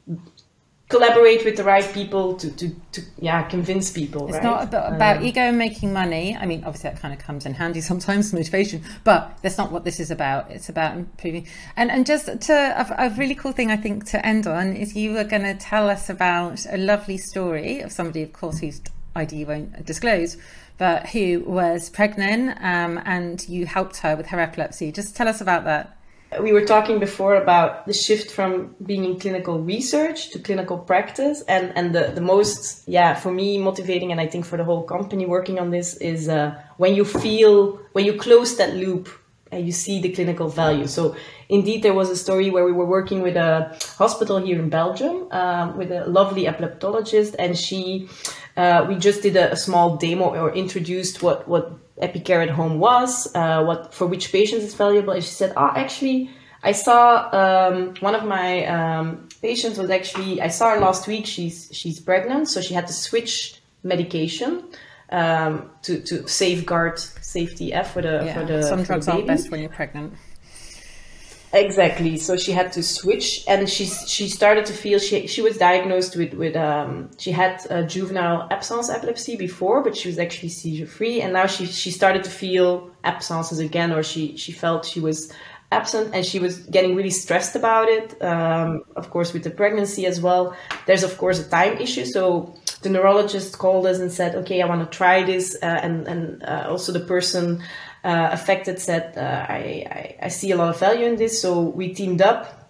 collaborate 0.87 1.43
with 1.43 1.57
the 1.57 1.63
right 1.63 1.91
people 1.93 2.35
to, 2.35 2.51
to, 2.51 2.69
to 2.91 3.01
yeah 3.19 3.41
convince 3.43 3.91
people 3.91 4.27
it's 4.27 4.35
right? 4.35 4.43
not 4.43 4.63
about, 4.65 4.93
about 4.93 5.17
um, 5.17 5.23
ego 5.23 5.41
and 5.41 5.57
making 5.57 5.91
money. 5.91 6.35
I 6.35 6.45
mean 6.45 6.63
obviously 6.63 6.91
that 6.91 6.99
kind 6.99 7.13
of 7.13 7.19
comes 7.19 7.45
in 7.45 7.53
handy 7.53 7.81
sometimes 7.81 8.31
motivation 8.39 8.83
but 9.03 9.37
that's 9.41 9.57
not 9.57 9.71
what 9.71 9.83
this 9.83 9.99
is 9.99 10.11
about. 10.11 10.51
It's 10.51 10.69
about 10.69 10.95
improving. 10.95 11.47
And 11.75 11.89
and 11.89 12.05
just 12.05 12.25
to 12.41 12.53
a, 12.53 13.07
a 13.07 13.09
really 13.15 13.35
cool 13.35 13.51
thing 13.51 13.71
i 13.71 13.77
think 13.77 14.05
to 14.05 14.25
end 14.25 14.45
on 14.47 14.75
is 14.75 14.95
you 14.95 15.13
were 15.13 15.23
going 15.23 15.43
to 15.43 15.55
tell 15.55 15.89
us 15.89 16.09
about 16.09 16.65
a 16.69 16.77
lovely 16.77 17.17
story 17.17 17.81
of 17.81 17.91
somebody 17.91 18.21
of 18.21 18.33
course 18.33 18.59
whose 18.59 18.81
id 19.15 19.35
you 19.35 19.45
won't 19.45 19.85
disclose 19.85 20.37
but 20.77 21.07
who 21.07 21.41
was 21.45 21.89
pregnant 21.89 22.57
um, 22.61 23.01
and 23.05 23.47
you 23.47 23.65
helped 23.65 23.97
her 23.97 24.15
with 24.15 24.27
her 24.27 24.39
epilepsy. 24.39 24.91
Just 24.91 25.15
tell 25.15 25.27
us 25.27 25.41
about 25.41 25.63
that 25.65 25.97
we 26.41 26.51
were 26.51 26.65
talking 26.65 26.99
before 26.99 27.35
about 27.35 27.85
the 27.85 27.93
shift 27.93 28.31
from 28.31 28.75
being 28.85 29.05
in 29.05 29.19
clinical 29.19 29.59
research 29.59 30.31
to 30.31 30.39
clinical 30.39 30.77
practice 30.77 31.43
and 31.47 31.71
and 31.75 31.93
the, 31.93 32.11
the 32.15 32.21
most 32.21 32.87
yeah 32.87 33.13
for 33.13 33.31
me 33.31 33.57
motivating 33.57 34.11
and 34.11 34.19
i 34.19 34.27
think 34.27 34.45
for 34.45 34.57
the 34.57 34.63
whole 34.63 34.83
company 34.83 35.25
working 35.25 35.59
on 35.59 35.69
this 35.69 35.95
is 35.97 36.27
uh, 36.27 36.55
when 36.77 36.95
you 36.95 37.05
feel 37.05 37.79
when 37.93 38.05
you 38.05 38.13
close 38.13 38.57
that 38.57 38.73
loop 38.75 39.07
and 39.51 39.65
you 39.65 39.71
see 39.71 40.01
the 40.01 40.09
clinical 40.09 40.49
value. 40.49 40.87
So 40.87 41.15
indeed 41.49 41.83
there 41.83 41.93
was 41.93 42.09
a 42.09 42.15
story 42.15 42.49
where 42.49 42.65
we 42.65 42.71
were 42.71 42.85
working 42.85 43.21
with 43.21 43.35
a 43.35 43.77
hospital 43.97 44.37
here 44.37 44.59
in 44.59 44.69
belgium 44.69 45.31
um, 45.31 45.77
with 45.77 45.91
a 45.91 46.05
lovely 46.05 46.45
epileptologist 46.45 47.35
and 47.37 47.57
she 47.57 48.09
uh, 48.57 48.85
we 48.87 48.95
just 48.95 49.21
did 49.21 49.35
a, 49.35 49.51
a 49.51 49.55
small 49.55 49.97
demo 49.97 50.35
or 50.35 50.53
introduced 50.53 51.21
what 51.21 51.47
what 51.47 51.71
Epicare 52.01 52.43
at 52.43 52.49
home 52.49 52.79
was, 52.79 53.33
uh, 53.35 53.63
what 53.63 53.93
for 53.93 54.05
which 54.05 54.31
patients 54.31 54.63
it's 54.63 54.73
valuable. 54.73 55.13
And 55.13 55.23
she 55.23 55.31
said, 55.31 55.53
"Oh, 55.55 55.71
actually, 55.75 56.29
I 56.63 56.71
saw 56.71 57.29
um, 57.31 57.93
one 57.99 58.15
of 58.15 58.25
my 58.25 58.65
um, 58.65 59.29
patients 59.41 59.77
was 59.77 59.89
actually 59.89 60.41
I 60.41 60.47
saw 60.49 60.71
her 60.71 60.79
last 60.79 61.07
week. 61.07 61.25
She's 61.25 61.69
she's 61.71 61.99
pregnant, 61.99 62.49
so 62.49 62.59
she 62.59 62.73
had 62.73 62.87
to 62.87 62.93
switch 62.93 63.61
medication 63.83 64.63
um, 65.11 65.69
to 65.83 66.01
to 66.01 66.27
safeguard 66.27 66.99
safety 66.99 67.71
F 67.71 67.93
for 67.93 68.01
the 68.01 68.23
yeah, 68.25 68.33
for 68.33 68.45
the 68.45 68.63
some 68.63 68.83
drugs 68.83 69.07
aren't 69.07 69.27
best 69.27 69.51
when 69.51 69.61
you're 69.61 69.69
pregnant. 69.69 70.13
Exactly. 71.55 72.17
So 72.17 72.35
she 72.35 72.51
had 72.51 72.73
to 72.73 72.83
switch, 72.83 73.45
and 73.47 73.69
she 73.69 73.85
she 73.85 74.27
started 74.27 74.65
to 74.65 74.73
feel 74.73 74.99
she 74.99 75.25
she 75.25 75.41
was 75.41 75.57
diagnosed 75.57 76.17
with 76.17 76.33
with 76.33 76.53
um 76.57 77.09
she 77.17 77.31
had 77.31 77.65
juvenile 77.87 78.47
absence 78.51 78.89
epilepsy 78.89 79.37
before, 79.37 79.81
but 79.81 79.95
she 79.95 80.09
was 80.09 80.19
actually 80.19 80.49
seizure 80.49 80.85
free, 80.85 81.21
and 81.21 81.31
now 81.31 81.45
she 81.45 81.65
she 81.65 81.91
started 81.91 82.25
to 82.25 82.29
feel 82.29 82.91
absences 83.05 83.59
again, 83.59 83.93
or 83.93 84.03
she 84.03 84.35
she 84.35 84.51
felt 84.51 84.85
she 84.85 84.99
was 84.99 85.31
absent, 85.71 86.13
and 86.13 86.25
she 86.25 86.39
was 86.39 86.57
getting 86.75 86.93
really 86.93 87.09
stressed 87.09 87.55
about 87.55 87.87
it. 87.87 88.21
Um, 88.21 88.81
of 88.97 89.09
course, 89.09 89.31
with 89.31 89.43
the 89.43 89.49
pregnancy 89.49 90.05
as 90.05 90.19
well. 90.19 90.57
There's 90.87 91.03
of 91.03 91.17
course 91.17 91.39
a 91.39 91.49
time 91.49 91.77
issue, 91.77 92.03
so 92.03 92.53
the 92.81 92.89
neurologist 92.89 93.57
called 93.57 93.87
us 93.87 93.99
and 93.99 94.11
said, 94.11 94.35
"Okay, 94.35 94.61
I 94.61 94.65
want 94.65 94.81
to 94.83 94.97
try 94.97 95.23
this," 95.23 95.55
uh, 95.63 95.79
and 95.85 96.05
and 96.05 96.43
uh, 96.43 96.65
also 96.69 96.91
the 96.91 97.05
person 97.15 97.63
uh, 98.05 98.29
affected 98.31 98.79
said, 98.79 99.17
uh, 99.17 99.45
I, 99.49 99.57
I, 99.89 100.15
I, 100.25 100.27
see 100.27 100.51
a 100.51 100.55
lot 100.55 100.69
of 100.69 100.79
value 100.79 101.07
in 101.07 101.15
this. 101.15 101.41
So 101.41 101.61
we 101.61 101.91
teamed 101.91 102.21
up. 102.21 102.69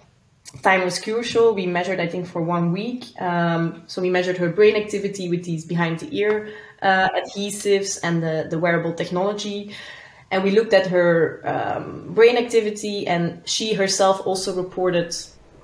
Time 0.61 0.85
was 0.85 0.97
crucial. 0.97 1.53
We 1.53 1.65
measured, 1.65 1.99
I 1.99 2.07
think, 2.07 2.25
for 2.25 2.41
one 2.41 2.71
week. 2.71 3.03
Um, 3.19 3.83
so 3.87 4.01
we 4.01 4.09
measured 4.09 4.37
her 4.37 4.47
brain 4.49 4.77
activity 4.77 5.27
with 5.29 5.43
these 5.43 5.65
behind 5.65 5.99
the 5.99 6.17
ear 6.17 6.53
uh, 6.81 7.09
adhesives 7.09 7.99
and 8.01 8.23
the, 8.23 8.47
the 8.49 8.57
wearable 8.57 8.93
technology. 8.93 9.75
And 10.31 10.41
we 10.41 10.51
looked 10.51 10.73
at 10.73 10.87
her 10.87 11.41
um, 11.43 12.13
brain 12.13 12.37
activity, 12.37 13.05
and 13.05 13.41
she 13.47 13.73
herself 13.73 14.25
also 14.25 14.55
reported 14.55 15.13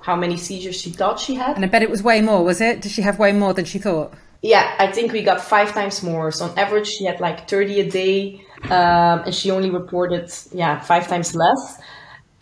how 0.02 0.16
many 0.16 0.36
seizures 0.36 0.78
she 0.78 0.90
thought 0.90 1.18
she 1.18 1.34
had. 1.34 1.56
And 1.56 1.64
I 1.64 1.68
bet 1.68 1.82
it 1.82 1.90
was 1.90 2.02
way 2.02 2.20
more, 2.20 2.44
was 2.44 2.60
it? 2.60 2.82
Did 2.82 2.92
she 2.92 3.02
have 3.02 3.18
way 3.18 3.32
more 3.32 3.54
than 3.54 3.64
she 3.64 3.78
thought? 3.78 4.12
Yeah, 4.42 4.74
I 4.78 4.90
think 4.92 5.12
we 5.12 5.22
got 5.22 5.40
five 5.40 5.72
times 5.72 6.02
more. 6.02 6.30
So 6.30 6.46
on 6.46 6.58
average, 6.58 6.88
she 6.88 7.04
had 7.04 7.20
like 7.20 7.48
30 7.48 7.80
a 7.80 7.90
day 7.90 8.44
um, 8.70 9.20
and 9.24 9.34
she 9.34 9.50
only 9.50 9.70
reported 9.70 10.30
yeah 10.52 10.80
five 10.80 11.08
times 11.08 11.34
less. 11.34 11.80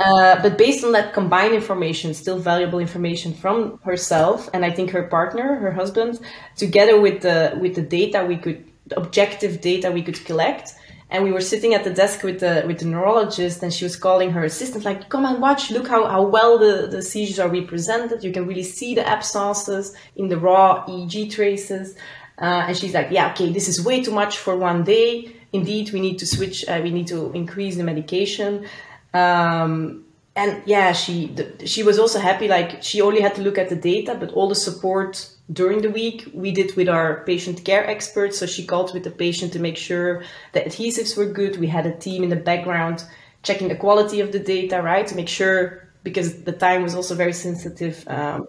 Uh, 0.01 0.41
but 0.41 0.57
based 0.57 0.83
on 0.83 0.93
that 0.93 1.13
combined 1.13 1.55
information, 1.55 2.15
still 2.15 2.39
valuable 2.39 2.79
information 2.79 3.35
from 3.35 3.79
herself 3.85 4.49
and 4.55 4.65
I 4.65 4.71
think 4.71 4.91
her 4.91 5.03
partner, 5.03 5.57
her 5.57 5.71
husband, 5.71 6.21
together 6.57 6.99
with 6.99 7.21
the 7.21 7.59
with 7.61 7.75
the 7.75 7.83
data 7.83 8.25
we 8.25 8.37
could 8.39 8.65
objective 8.97 9.61
data 9.61 9.91
we 9.91 10.03
could 10.03 10.25
collect. 10.25 10.73
And 11.13 11.25
we 11.25 11.33
were 11.33 11.41
sitting 11.41 11.75
at 11.75 11.83
the 11.83 11.93
desk 11.93 12.23
with 12.23 12.39
the 12.39 12.63
with 12.67 12.79
the 12.79 12.85
neurologist, 12.87 13.63
and 13.65 13.75
she 13.75 13.85
was 13.85 13.97
calling 13.97 14.31
her 14.31 14.45
assistant, 14.45 14.85
like, 14.85 15.09
"Come 15.09 15.27
and 15.27 15.43
watch! 15.43 15.71
Look 15.73 15.89
how, 15.89 16.07
how 16.07 16.23
well 16.23 16.57
the, 16.57 16.87
the 16.87 17.03
seizures 17.03 17.41
are 17.41 17.49
represented. 17.49 18.23
You 18.23 18.31
can 18.31 18.47
really 18.47 18.63
see 18.63 18.95
the 18.95 19.07
absences 19.07 19.93
in 20.15 20.29
the 20.29 20.39
raw 20.39 20.87
EEG 20.87 21.33
traces." 21.33 21.97
Uh, 22.41 22.67
and 22.69 22.77
she's 22.77 22.95
like, 22.95 23.09
"Yeah, 23.11 23.33
okay, 23.33 23.53
this 23.53 23.69
is 23.69 23.85
way 23.85 24.05
too 24.05 24.13
much 24.13 24.39
for 24.39 24.57
one 24.57 24.85
day 24.85 25.35
indeed 25.53 25.91
we 25.93 26.01
need 26.01 26.19
to 26.19 26.27
switch 26.27 26.69
uh, 26.69 26.81
we 26.83 26.91
need 26.91 27.09
to 27.09 27.33
increase 27.33 27.77
the 27.77 27.85
medication. 27.85 28.67
Um, 29.13 30.05
and 30.37 30.63
yeah 30.65 30.93
she 30.93 31.27
the, 31.27 31.67
she 31.67 31.83
was 31.83 31.99
also 31.99 32.21
happy 32.21 32.47
like 32.47 32.83
she 32.83 33.01
only 33.01 33.21
had 33.21 33.35
to 33.35 33.43
look 33.43 33.59
at 33.59 33.69
the 33.69 33.75
data 33.75 34.17
but 34.19 34.31
all 34.33 34.49
the 34.49 34.55
support 34.55 35.29
during 35.53 35.83
the 35.83 35.91
week 35.91 36.31
we 36.33 36.53
did 36.53 36.77
with 36.77 36.89
our 36.89 37.25
patient 37.25 37.65
care 37.65 37.87
experts. 37.87 38.39
So 38.39 38.47
she 38.47 38.65
called 38.65 38.95
with 38.95 39.05
the 39.05 39.11
patient 39.11 39.53
to 39.55 39.59
make 39.59 39.77
sure 39.77 40.23
the 40.53 40.61
adhesives 40.61 41.17
were 41.17 41.27
good. 41.27 41.59
We 41.59 41.67
had 41.67 41.87
a 41.87 41.97
team 41.97 42.23
in 42.23 42.31
the 42.31 42.37
background 42.37 43.05
checking 43.43 43.69
the 43.69 43.77
quality 43.77 44.21
of 44.21 44.33
the 44.33 44.39
data 44.39 44.83
right? 44.83 45.07
To 45.07 45.15
make 45.15 45.29
sure 45.29 45.89
because 46.03 46.43
the 46.45 46.53
time 46.53 46.83
was 46.83 46.95
also 46.95 47.15
very 47.15 47.33
sensitive 47.33 48.05
um, 48.07 48.49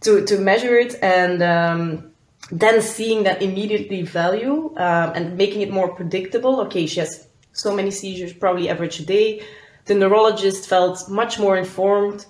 to, 0.00 0.24
to 0.26 0.38
measure 0.38 0.76
it. 0.76 0.96
And 1.02 1.42
um, 1.42 2.10
then 2.50 2.80
seeing 2.82 3.24
that 3.24 3.42
immediately 3.42 4.02
value 4.02 4.74
um, 4.76 5.12
and 5.14 5.36
making 5.36 5.62
it 5.62 5.70
more 5.70 5.94
predictable. 5.94 6.60
Okay, 6.60 6.86
she 6.86 7.00
has 7.00 7.26
so 7.52 7.74
many 7.74 7.90
seizures, 7.90 8.32
probably 8.32 8.68
average 8.68 9.00
a 9.00 9.06
day. 9.06 9.42
The 9.86 9.94
neurologist 9.94 10.68
felt 10.68 11.08
much 11.08 11.38
more 11.38 11.56
informed, 11.56 12.26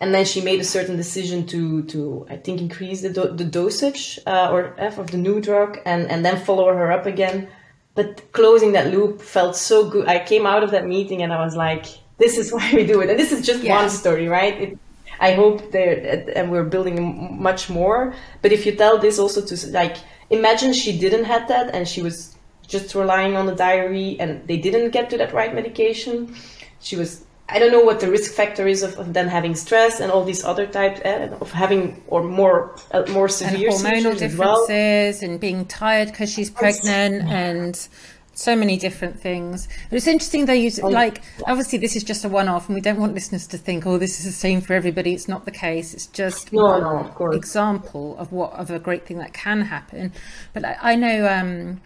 and 0.00 0.14
then 0.14 0.24
she 0.24 0.40
made 0.40 0.60
a 0.60 0.64
certain 0.64 0.96
decision 0.96 1.46
to 1.46 1.82
to 1.84 2.26
I 2.30 2.36
think 2.36 2.60
increase 2.60 3.02
the 3.02 3.10
do- 3.10 3.34
the 3.36 3.44
dosage 3.44 4.18
uh, 4.26 4.50
or 4.50 4.74
F 4.78 4.98
of 4.98 5.10
the 5.10 5.18
new 5.18 5.40
drug, 5.40 5.78
and 5.84 6.10
and 6.10 6.24
then 6.24 6.36
follow 6.44 6.66
her 6.66 6.90
up 6.92 7.06
again. 7.06 7.48
but 7.94 8.32
closing 8.32 8.72
that 8.72 8.92
loop 8.92 9.20
felt 9.20 9.56
so 9.56 9.88
good. 9.88 10.08
I 10.08 10.24
came 10.24 10.46
out 10.46 10.62
of 10.62 10.70
that 10.70 10.86
meeting 10.86 11.22
and 11.22 11.32
I 11.32 11.44
was 11.44 11.56
like, 11.56 11.86
this 12.18 12.38
is 12.38 12.52
why 12.52 12.70
we 12.74 12.86
do 12.86 13.00
it. 13.00 13.10
And 13.10 13.18
this 13.18 13.32
is 13.32 13.44
just 13.44 13.62
yeah. 13.62 13.76
one 13.76 13.90
story, 13.90 14.28
right? 14.28 14.60
It, 14.60 14.78
I 15.20 15.32
hope 15.34 15.70
there, 15.70 16.32
and 16.34 16.50
we're 16.50 16.64
building 16.64 17.40
much 17.40 17.68
more. 17.68 18.14
But 18.42 18.52
if 18.52 18.64
you 18.66 18.74
tell 18.74 18.98
this 18.98 19.18
also 19.18 19.42
to 19.42 19.70
like, 19.70 19.96
imagine 20.30 20.72
she 20.72 20.98
didn't 20.98 21.24
have 21.24 21.46
that 21.48 21.74
and 21.74 21.86
she 21.86 22.02
was 22.02 22.34
just 22.66 22.94
relying 22.94 23.36
on 23.36 23.46
the 23.46 23.54
diary 23.54 24.16
and 24.18 24.46
they 24.46 24.56
didn't 24.56 24.90
get 24.90 25.10
to 25.10 25.18
that 25.18 25.32
right 25.34 25.54
medication. 25.54 26.34
She 26.80 26.96
was 26.96 27.24
I 27.52 27.58
don't 27.58 27.72
know 27.72 27.80
what 27.82 27.98
the 27.98 28.08
risk 28.08 28.32
factor 28.32 28.66
is 28.68 28.82
of, 28.82 28.96
of 28.98 29.12
then 29.12 29.26
having 29.26 29.56
stress 29.56 29.98
and 30.00 30.12
all 30.12 30.24
these 30.24 30.44
other 30.44 30.66
types 30.66 31.00
uh, 31.04 31.36
of 31.40 31.50
having 31.50 32.02
or 32.06 32.22
more 32.22 32.76
uh, 32.92 33.04
more 33.10 33.28
severe 33.28 33.70
and 33.70 33.78
hormonal 33.78 34.18
differences 34.18 34.38
well. 34.38 35.30
and 35.30 35.40
being 35.40 35.64
tired 35.66 36.08
because 36.08 36.32
she's 36.32 36.48
pregnant 36.48 37.24
and 37.24 37.88
so 38.32 38.56
many 38.56 38.76
different 38.76 39.20
things. 39.20 39.68
But 39.88 39.96
it's 39.96 40.06
interesting 40.06 40.46
though. 40.46 40.52
You 40.52 40.70
like 40.82 41.22
obviously 41.46 41.78
this 41.78 41.96
is 41.96 42.04
just 42.04 42.24
a 42.24 42.28
one-off, 42.28 42.68
and 42.68 42.74
we 42.74 42.80
don't 42.80 42.98
want 42.98 43.14
listeners 43.14 43.46
to 43.48 43.58
think, 43.58 43.86
"Oh, 43.86 43.98
this 43.98 44.18
is 44.18 44.26
the 44.26 44.32
same 44.32 44.60
for 44.60 44.74
everybody." 44.74 45.14
It's 45.14 45.28
not 45.28 45.44
the 45.44 45.50
case. 45.50 45.94
It's 45.94 46.06
just 46.06 46.52
no, 46.52 46.80
no, 46.80 47.26
of 47.26 47.34
example 47.34 48.16
of 48.18 48.32
what 48.32 48.52
of 48.52 48.70
a 48.70 48.78
great 48.78 49.06
thing 49.06 49.18
that 49.18 49.32
can 49.32 49.62
happen. 49.62 50.12
But 50.52 50.64
I, 50.64 50.76
I 50.82 50.94
know. 50.96 51.28
Um, 51.28 51.80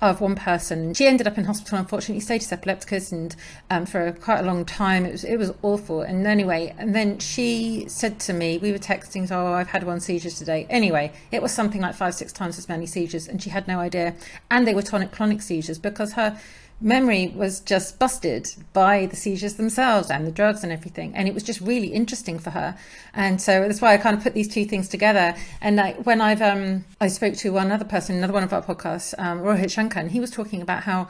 of 0.00 0.20
one 0.20 0.36
person. 0.36 0.94
She 0.94 1.06
ended 1.06 1.26
up 1.26 1.38
in 1.38 1.44
hospital, 1.44 1.78
unfortunately, 1.78 2.20
status 2.20 2.52
epilepticus, 2.52 3.10
and 3.10 3.34
um, 3.70 3.86
for 3.86 4.12
quite 4.12 4.40
a 4.40 4.42
long 4.42 4.64
time. 4.64 5.04
It 5.04 5.12
was 5.12 5.24
it 5.24 5.36
was 5.36 5.52
awful. 5.62 6.02
And 6.02 6.26
anyway, 6.26 6.74
and 6.78 6.94
then 6.94 7.18
she 7.18 7.84
said 7.88 8.20
to 8.20 8.32
me, 8.32 8.58
we 8.58 8.70
were 8.70 8.78
texting, 8.78 9.30
"Oh, 9.30 9.52
I've 9.52 9.68
had 9.68 9.84
one 9.84 10.00
seizure 10.00 10.30
today." 10.30 10.66
Anyway, 10.70 11.12
it 11.32 11.42
was 11.42 11.52
something 11.52 11.80
like 11.80 11.94
five, 11.94 12.14
six 12.14 12.32
times 12.32 12.58
as 12.58 12.68
many 12.68 12.86
seizures, 12.86 13.26
and 13.26 13.42
she 13.42 13.50
had 13.50 13.66
no 13.66 13.80
idea. 13.80 14.14
And 14.50 14.66
they 14.66 14.74
were 14.74 14.82
tonic 14.82 15.10
clonic 15.10 15.42
seizures 15.42 15.78
because 15.78 16.12
her 16.12 16.38
memory 16.80 17.32
was 17.34 17.60
just 17.60 17.98
busted 17.98 18.48
by 18.72 19.06
the 19.06 19.16
seizures 19.16 19.54
themselves 19.54 20.10
and 20.10 20.26
the 20.26 20.30
drugs 20.30 20.62
and 20.62 20.72
everything. 20.72 21.14
And 21.14 21.26
it 21.26 21.34
was 21.34 21.42
just 21.42 21.60
really 21.60 21.88
interesting 21.88 22.38
for 22.38 22.50
her. 22.50 22.76
And 23.14 23.40
so 23.40 23.62
that's 23.62 23.80
why 23.80 23.94
I 23.94 23.98
kind 23.98 24.16
of 24.16 24.22
put 24.22 24.34
these 24.34 24.48
two 24.48 24.64
things 24.64 24.88
together. 24.88 25.34
And 25.60 25.76
like 25.76 26.06
when 26.06 26.20
I've, 26.20 26.42
um, 26.42 26.84
I 27.00 27.08
spoke 27.08 27.34
to 27.34 27.52
one 27.52 27.72
other 27.72 27.84
person, 27.84 28.16
another 28.16 28.32
one 28.32 28.44
of 28.44 28.52
our 28.52 28.62
podcasts, 28.62 29.14
um, 29.18 29.40
Rohit 29.40 29.70
Shankar, 29.70 30.00
and 30.00 30.10
he 30.10 30.20
was 30.20 30.30
talking 30.30 30.62
about 30.62 30.84
how, 30.84 31.08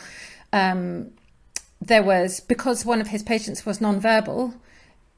um, 0.53 1.11
there 1.81 2.03
was, 2.03 2.41
because 2.41 2.85
one 2.85 3.01
of 3.01 3.09
his 3.09 3.23
patients 3.23 3.65
was 3.65 3.81
non-verbal, 3.81 4.55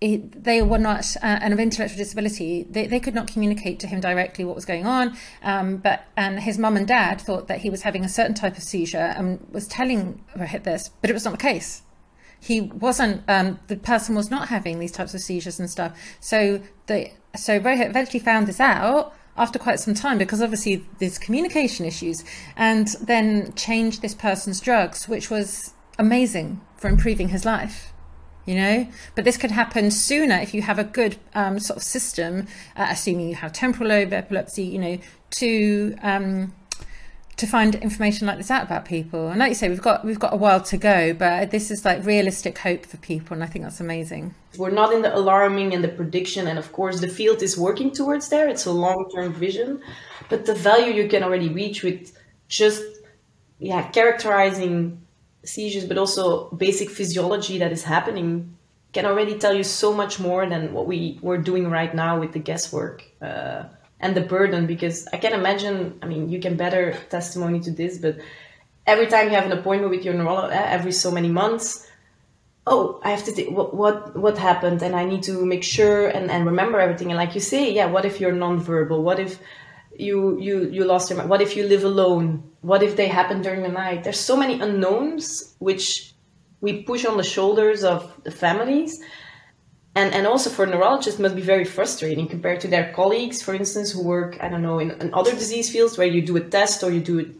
it, 0.01 0.45
they 0.45 0.63
were 0.63 0.79
not 0.79 1.15
uh, 1.17 1.39
and 1.43 1.53
of 1.53 1.61
intellectual 1.61 1.99
disability 1.99 2.63
they, 2.63 2.87
they 2.87 3.01
could 3.01 3.15
not 3.15 3.27
communicate 3.27 3.79
to 3.81 3.87
him 3.87 4.01
directly 4.01 4.45
what 4.45 4.55
was 4.55 4.65
going 4.65 4.87
on. 4.87 5.17
Um, 5.43 5.77
but 5.77 6.07
and 6.17 6.41
his 6.41 6.59
mum 6.59 6.77
and 6.77 6.89
dad 6.89 7.21
thought 7.21 7.49
that 7.49 7.61
he 7.61 7.71
was 7.71 7.83
having 7.83 8.05
a 8.05 8.09
certain 8.09 8.35
type 8.35 8.57
of 8.57 8.63
seizure 8.63 8.99
and 8.99 9.47
was 9.51 9.67
telling 9.67 10.25
Rohit 10.37 10.65
this 10.65 10.91
but 11.01 11.11
it 11.11 11.13
was 11.13 11.25
not 11.25 11.33
the 11.33 11.39
case. 11.39 11.83
He 12.43 12.63
wasn't 12.63 13.23
um, 13.29 13.59
the 13.67 13.77
person 13.77 14.15
was 14.15 14.31
not 14.31 14.49
having 14.49 14.79
these 14.79 14.93
types 14.93 15.13
of 15.13 15.21
seizures 15.21 15.61
and 15.61 15.69
stuff. 15.69 15.99
So 16.21 16.63
the 16.87 17.11
so 17.37 17.61
Rohit 17.61 17.91
eventually 17.91 18.21
found 18.21 18.47
this 18.47 18.61
out 18.61 19.15
after 19.37 19.59
quite 19.59 19.81
some 19.81 19.95
time 19.95 20.17
because 20.17 20.41
obviously 20.41 20.87
there's 20.99 21.19
communication 21.19 21.85
issues 21.85 22.25
and 22.57 22.89
then 23.03 23.53
changed 23.53 24.01
this 24.01 24.15
person's 24.15 24.61
drugs 24.61 25.09
which 25.09 25.31
was 25.31 25.75
amazing 25.99 26.61
for 26.77 26.89
improving 26.89 27.29
his 27.29 27.45
life 27.45 27.93
you 28.51 28.57
know? 28.57 28.89
But 29.15 29.25
this 29.25 29.37
could 29.37 29.53
happen 29.53 29.91
sooner 29.93 30.37
if 30.37 30.53
you 30.55 30.63
have 30.63 30.79
a 30.79 30.85
good 30.85 31.17
um, 31.35 31.61
sort 31.61 31.77
of 31.77 31.83
system 31.85 32.49
uh, 32.77 32.89
assuming 32.91 33.29
you 33.29 33.37
have 33.37 33.53
temporal 33.53 33.89
lobe 33.89 34.13
epilepsy 34.13 34.65
you 34.65 34.79
know 34.79 34.99
to 35.31 35.95
um, 36.03 36.53
to 37.37 37.47
find 37.47 37.77
information 37.77 38.27
like 38.27 38.37
this 38.37 38.51
out 38.51 38.65
about 38.65 38.85
people. 38.85 39.29
And 39.29 39.39
like 39.39 39.51
you 39.51 39.55
say 39.55 39.69
we've 39.69 39.81
got 39.81 40.05
we've 40.05 40.19
got 40.19 40.33
a 40.33 40.37
while 40.37 40.61
to 40.63 40.77
go 40.77 41.15
but 41.15 41.53
this 41.53 41.71
is 41.71 41.85
like 41.85 42.05
realistic 42.05 42.59
hope 42.59 42.85
for 42.85 42.97
people 42.99 43.35
and 43.35 43.45
i 43.45 43.47
think 43.47 43.65
that's 43.65 43.81
amazing. 43.81 44.35
We're 44.59 44.71
not 44.71 44.93
in 44.93 45.03
the 45.03 45.17
alarming 45.17 45.73
and 45.73 45.83
the 45.83 45.89
prediction 45.89 46.49
and 46.49 46.59
of 46.59 46.73
course 46.73 47.01
the 47.01 47.09
field 47.09 47.43
is 47.43 47.57
working 47.57 47.93
towards 47.93 48.29
there. 48.29 48.49
It's 48.49 48.67
a 48.67 48.73
long-term 48.73 49.35
vision. 49.35 49.81
But 50.29 50.47
the 50.47 50.55
value 50.55 50.93
you 50.93 51.09
can 51.09 51.23
already 51.23 51.49
reach 51.49 51.83
with 51.83 52.19
just 52.49 52.83
yeah 53.59 53.89
characterizing 53.91 55.01
seizures, 55.45 55.85
but 55.85 55.99
also 55.99 56.51
basic 56.51 56.91
physiology 56.91 57.59
that 57.59 57.73
is 57.73 57.83
happening 57.85 58.57
can 58.93 59.07
already 59.07 59.39
tell 59.39 59.55
you 59.55 59.63
so 59.63 59.93
much 59.93 60.19
more 60.19 60.47
than 60.47 60.73
what 60.73 60.87
we 60.87 61.19
were 61.23 61.39
doing 61.39 61.71
right 61.71 61.95
now 61.95 62.19
with 62.19 62.33
the 62.33 62.39
guesswork 62.39 63.05
uh, 63.23 63.65
and 64.01 64.17
the 64.17 64.21
burden. 64.21 64.67
Because 64.67 65.07
I 65.13 65.17
can 65.17 65.33
imagine, 65.33 65.99
I 66.03 66.07
mean, 66.07 66.29
you 66.29 66.41
can 66.41 66.57
better 66.57 66.97
testimony 67.09 67.61
to 67.61 67.71
this, 67.71 67.99
but 67.99 68.19
every 68.87 69.07
time 69.07 69.29
you 69.29 69.35
have 69.35 69.47
an 69.47 69.53
appointment 69.53 69.91
with 69.91 70.05
your 70.05 70.15
neurologist, 70.15 70.59
uh, 70.59 70.65
every 70.67 70.93
so 70.93 71.11
many 71.11 71.29
months, 71.29 71.87
oh, 72.67 73.01
I 73.05 73.11
have 73.11 73.25
to 73.25 73.33
th- 73.33 73.51
what 73.51 73.75
what 73.75 74.17
what 74.17 74.39
happened, 74.39 74.83
and 74.83 74.95
I 74.97 75.05
need 75.05 75.23
to 75.25 75.45
make 75.47 75.63
sure 75.63 76.09
and 76.09 76.31
and 76.31 76.45
remember 76.47 76.81
everything. 76.81 77.11
And 77.11 77.17
like 77.17 77.35
you 77.35 77.41
say, 77.41 77.73
yeah, 77.73 77.87
what 77.87 78.05
if 78.05 78.21
you're 78.21 78.33
nonverbal? 78.33 79.03
What 79.03 79.21
if 79.21 79.39
you 79.97 80.39
you 80.41 80.69
you 80.71 80.85
lost 80.85 81.11
your 81.11 81.19
mind? 81.19 81.31
What 81.31 81.43
if 81.43 81.57
you 81.57 81.65
live 81.67 81.85
alone? 81.85 82.43
What 82.63 82.83
if 82.83 82.97
they 82.97 83.09
happen 83.09 83.43
during 83.43 83.63
the 83.63 83.69
night? 83.69 84.05
There's 84.05 84.21
so 84.21 84.37
many 84.37 84.61
unknowns 84.61 85.55
which 85.59 86.15
we 86.61 86.83
push 86.83 87.05
on 87.05 87.17
the 87.17 87.23
shoulders 87.23 87.85
of 87.85 88.13
the 88.25 88.31
families. 88.31 89.01
And, 89.95 90.15
and 90.15 90.27
also 90.27 90.51
for 90.51 90.67
neurologists 90.67 91.19
must 91.19 91.35
be 91.35 91.43
very 91.43 91.65
frustrating 91.65 92.29
compared 92.29 92.61
to 92.61 92.69
their 92.69 92.93
colleagues, 92.93 93.43
for 93.43 93.55
instance, 93.55 93.91
who 93.91 94.05
work, 94.05 94.39
I 94.41 94.49
don't 94.49 94.63
know, 94.63 94.79
in, 94.79 94.93
in 94.93 95.13
other 95.13 95.33
disease 95.33 95.69
fields 95.71 95.99
where 95.99 96.07
you 96.07 96.23
do 96.23 96.37
a 96.37 96.41
test 96.41 96.85
or 96.85 96.93
you 96.93 97.01
do 97.01 97.35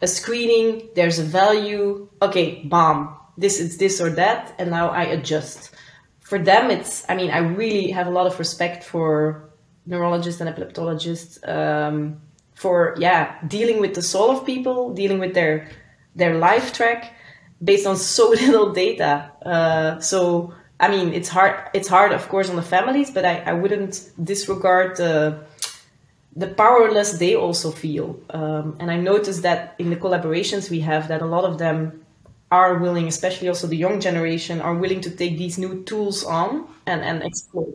a 0.00 0.06
screening, 0.06 0.88
there's 0.94 1.18
a 1.18 1.24
value, 1.24 2.08
okay, 2.22 2.64
bomb, 2.64 3.14
this 3.36 3.60
is 3.60 3.76
this 3.76 4.00
or 4.00 4.10
that, 4.10 4.54
and 4.58 4.70
now 4.70 4.88
I 4.88 5.04
adjust. 5.04 5.70
For 6.20 6.38
them, 6.38 6.70
it's, 6.70 7.04
I 7.08 7.14
mean, 7.14 7.30
I 7.30 7.38
really 7.38 7.90
have 7.90 8.06
a 8.06 8.10
lot 8.10 8.26
of 8.26 8.38
respect 8.38 8.84
for 8.84 9.50
neurologists 9.86 10.40
and 10.40 10.48
epileptologists 10.54 11.46
um, 11.48 12.20
for 12.54 12.94
yeah 12.98 13.36
dealing 13.46 13.80
with 13.80 13.94
the 13.94 14.02
soul 14.02 14.30
of 14.30 14.46
people, 14.46 14.92
dealing 14.94 15.18
with 15.18 15.34
their 15.34 15.68
their 16.14 16.34
life 16.34 16.72
track 16.72 17.14
based 17.62 17.86
on 17.86 17.96
so 17.96 18.30
little 18.30 18.72
data. 18.72 19.30
Uh, 19.44 20.00
so 20.00 20.54
I 20.82 20.88
mean, 20.88 21.14
it's 21.14 21.28
hard. 21.28 21.54
It's 21.72 21.88
hard, 21.88 22.12
of 22.12 22.28
course, 22.28 22.50
on 22.50 22.56
the 22.56 22.62
families, 22.62 23.10
but 23.10 23.24
I, 23.24 23.38
I 23.38 23.52
wouldn't 23.52 24.10
disregard 24.22 24.96
the 24.96 25.44
the 26.34 26.48
powerless 26.48 27.18
they 27.18 27.34
also 27.34 27.70
feel. 27.70 28.18
Um, 28.30 28.76
and 28.80 28.90
I 28.90 28.96
noticed 28.96 29.42
that 29.42 29.74
in 29.78 29.90
the 29.90 29.96
collaborations 29.96 30.70
we 30.70 30.80
have, 30.80 31.08
that 31.08 31.22
a 31.22 31.26
lot 31.26 31.44
of 31.44 31.58
them 31.58 32.04
are 32.50 32.78
willing, 32.78 33.06
especially 33.06 33.48
also 33.48 33.66
the 33.66 33.76
young 33.76 34.00
generation, 34.00 34.60
are 34.60 34.74
willing 34.74 35.00
to 35.02 35.10
take 35.10 35.38
these 35.38 35.56
new 35.56 35.84
tools 35.84 36.24
on 36.24 36.66
and 36.86 37.00
and 37.02 37.22
explore, 37.22 37.68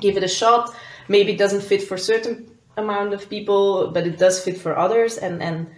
give 0.00 0.16
it 0.16 0.22
a 0.22 0.28
shot 0.28 0.74
maybe 1.08 1.32
it 1.32 1.38
doesn't 1.38 1.62
fit 1.62 1.82
for 1.82 1.96
certain 1.96 2.50
amount 2.76 3.14
of 3.14 3.28
people, 3.30 3.90
but 3.92 4.06
it 4.06 4.18
does 4.18 4.42
fit 4.42 4.58
for 4.58 4.76
others. 4.76 5.16
And 5.16 5.42
and 5.42 5.68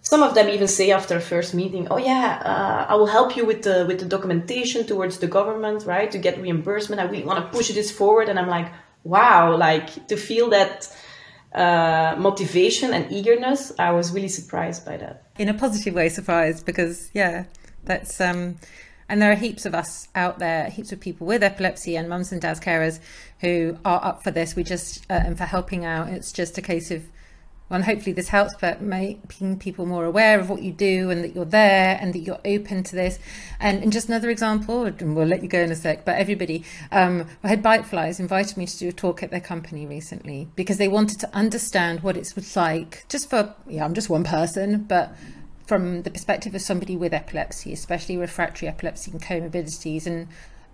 some 0.00 0.22
of 0.22 0.34
them 0.34 0.48
even 0.48 0.68
say 0.68 0.90
after 0.90 1.16
a 1.16 1.20
first 1.20 1.54
meeting, 1.54 1.88
"Oh 1.90 1.98
yeah, 1.98 2.42
uh, 2.44 2.92
I 2.92 2.94
will 2.94 3.06
help 3.06 3.36
you 3.36 3.44
with 3.44 3.62
the 3.62 3.84
with 3.86 3.98
the 4.00 4.06
documentation 4.06 4.86
towards 4.86 5.18
the 5.18 5.26
government, 5.26 5.84
right, 5.86 6.10
to 6.10 6.18
get 6.18 6.40
reimbursement. 6.40 7.00
I 7.00 7.04
really 7.04 7.24
want 7.24 7.40
to 7.44 7.56
push 7.56 7.68
this 7.70 7.90
forward." 7.90 8.28
And 8.28 8.38
I'm 8.38 8.48
like, 8.48 8.72
wow, 9.04 9.56
like 9.56 10.08
to 10.08 10.16
feel 10.16 10.50
that 10.50 10.88
uh, 11.54 12.14
motivation 12.18 12.92
and 12.94 13.10
eagerness. 13.12 13.72
I 13.78 13.90
was 13.92 14.12
really 14.12 14.28
surprised 14.28 14.84
by 14.84 14.96
that. 14.98 15.24
In 15.38 15.48
a 15.48 15.54
positive 15.54 15.94
way, 15.94 16.08
surprised 16.08 16.64
because 16.64 17.10
yeah, 17.12 17.44
that's 17.84 18.20
um 18.20 18.56
and 19.08 19.22
there 19.22 19.30
are 19.30 19.36
heaps 19.36 19.64
of 19.66 19.74
us 19.74 20.08
out 20.14 20.38
there, 20.38 20.68
heaps 20.68 20.92
of 20.92 21.00
people 21.00 21.26
with 21.26 21.42
epilepsy 21.42 21.96
and 21.96 22.08
mums 22.08 22.32
and 22.32 22.40
dads 22.40 22.60
carers 22.60 22.98
who 23.40 23.78
are 23.84 24.04
up 24.04 24.22
for 24.22 24.30
this. 24.30 24.56
We 24.56 24.64
just, 24.64 25.04
uh, 25.10 25.14
and 25.24 25.38
for 25.38 25.44
helping 25.44 25.84
out, 25.84 26.08
it's 26.08 26.32
just 26.32 26.58
a 26.58 26.62
case 26.62 26.90
of, 26.90 27.04
well, 27.68 27.82
hopefully 27.82 28.12
this 28.12 28.28
helps, 28.28 28.54
but 28.60 28.80
making 28.80 29.58
people 29.58 29.86
more 29.86 30.04
aware 30.04 30.38
of 30.38 30.48
what 30.48 30.62
you 30.62 30.72
do 30.72 31.10
and 31.10 31.24
that 31.24 31.34
you're 31.34 31.44
there 31.44 31.98
and 32.00 32.14
that 32.14 32.20
you're 32.20 32.40
open 32.44 32.84
to 32.84 32.94
this. 32.94 33.18
And, 33.58 33.82
and 33.82 33.92
just 33.92 34.08
another 34.08 34.30
example, 34.30 34.84
and 34.84 35.16
we'll 35.16 35.26
let 35.26 35.42
you 35.42 35.48
go 35.48 35.60
in 35.60 35.72
a 35.72 35.76
sec, 35.76 36.04
but 36.04 36.16
everybody, 36.16 36.64
um, 36.92 37.26
I 37.42 37.48
had 37.48 37.62
Byteflies 37.62 38.20
invited 38.20 38.56
me 38.56 38.66
to 38.66 38.78
do 38.78 38.88
a 38.88 38.92
talk 38.92 39.22
at 39.22 39.30
their 39.30 39.40
company 39.40 39.84
recently 39.84 40.48
because 40.54 40.78
they 40.78 40.88
wanted 40.88 41.18
to 41.20 41.34
understand 41.34 42.04
what 42.04 42.16
it's 42.16 42.56
like, 42.56 43.04
just 43.08 43.28
for, 43.28 43.54
yeah, 43.68 43.84
I'm 43.84 43.94
just 43.94 44.10
one 44.10 44.24
person, 44.24 44.84
but 44.84 45.12
from 45.66 46.02
the 46.02 46.10
perspective 46.10 46.54
of 46.54 46.62
somebody 46.62 46.96
with 46.96 47.12
epilepsy, 47.12 47.72
especially 47.72 48.16
refractory 48.16 48.68
epilepsy 48.68 49.10
and 49.10 49.20
comorbidities, 49.20 50.06
and 50.06 50.28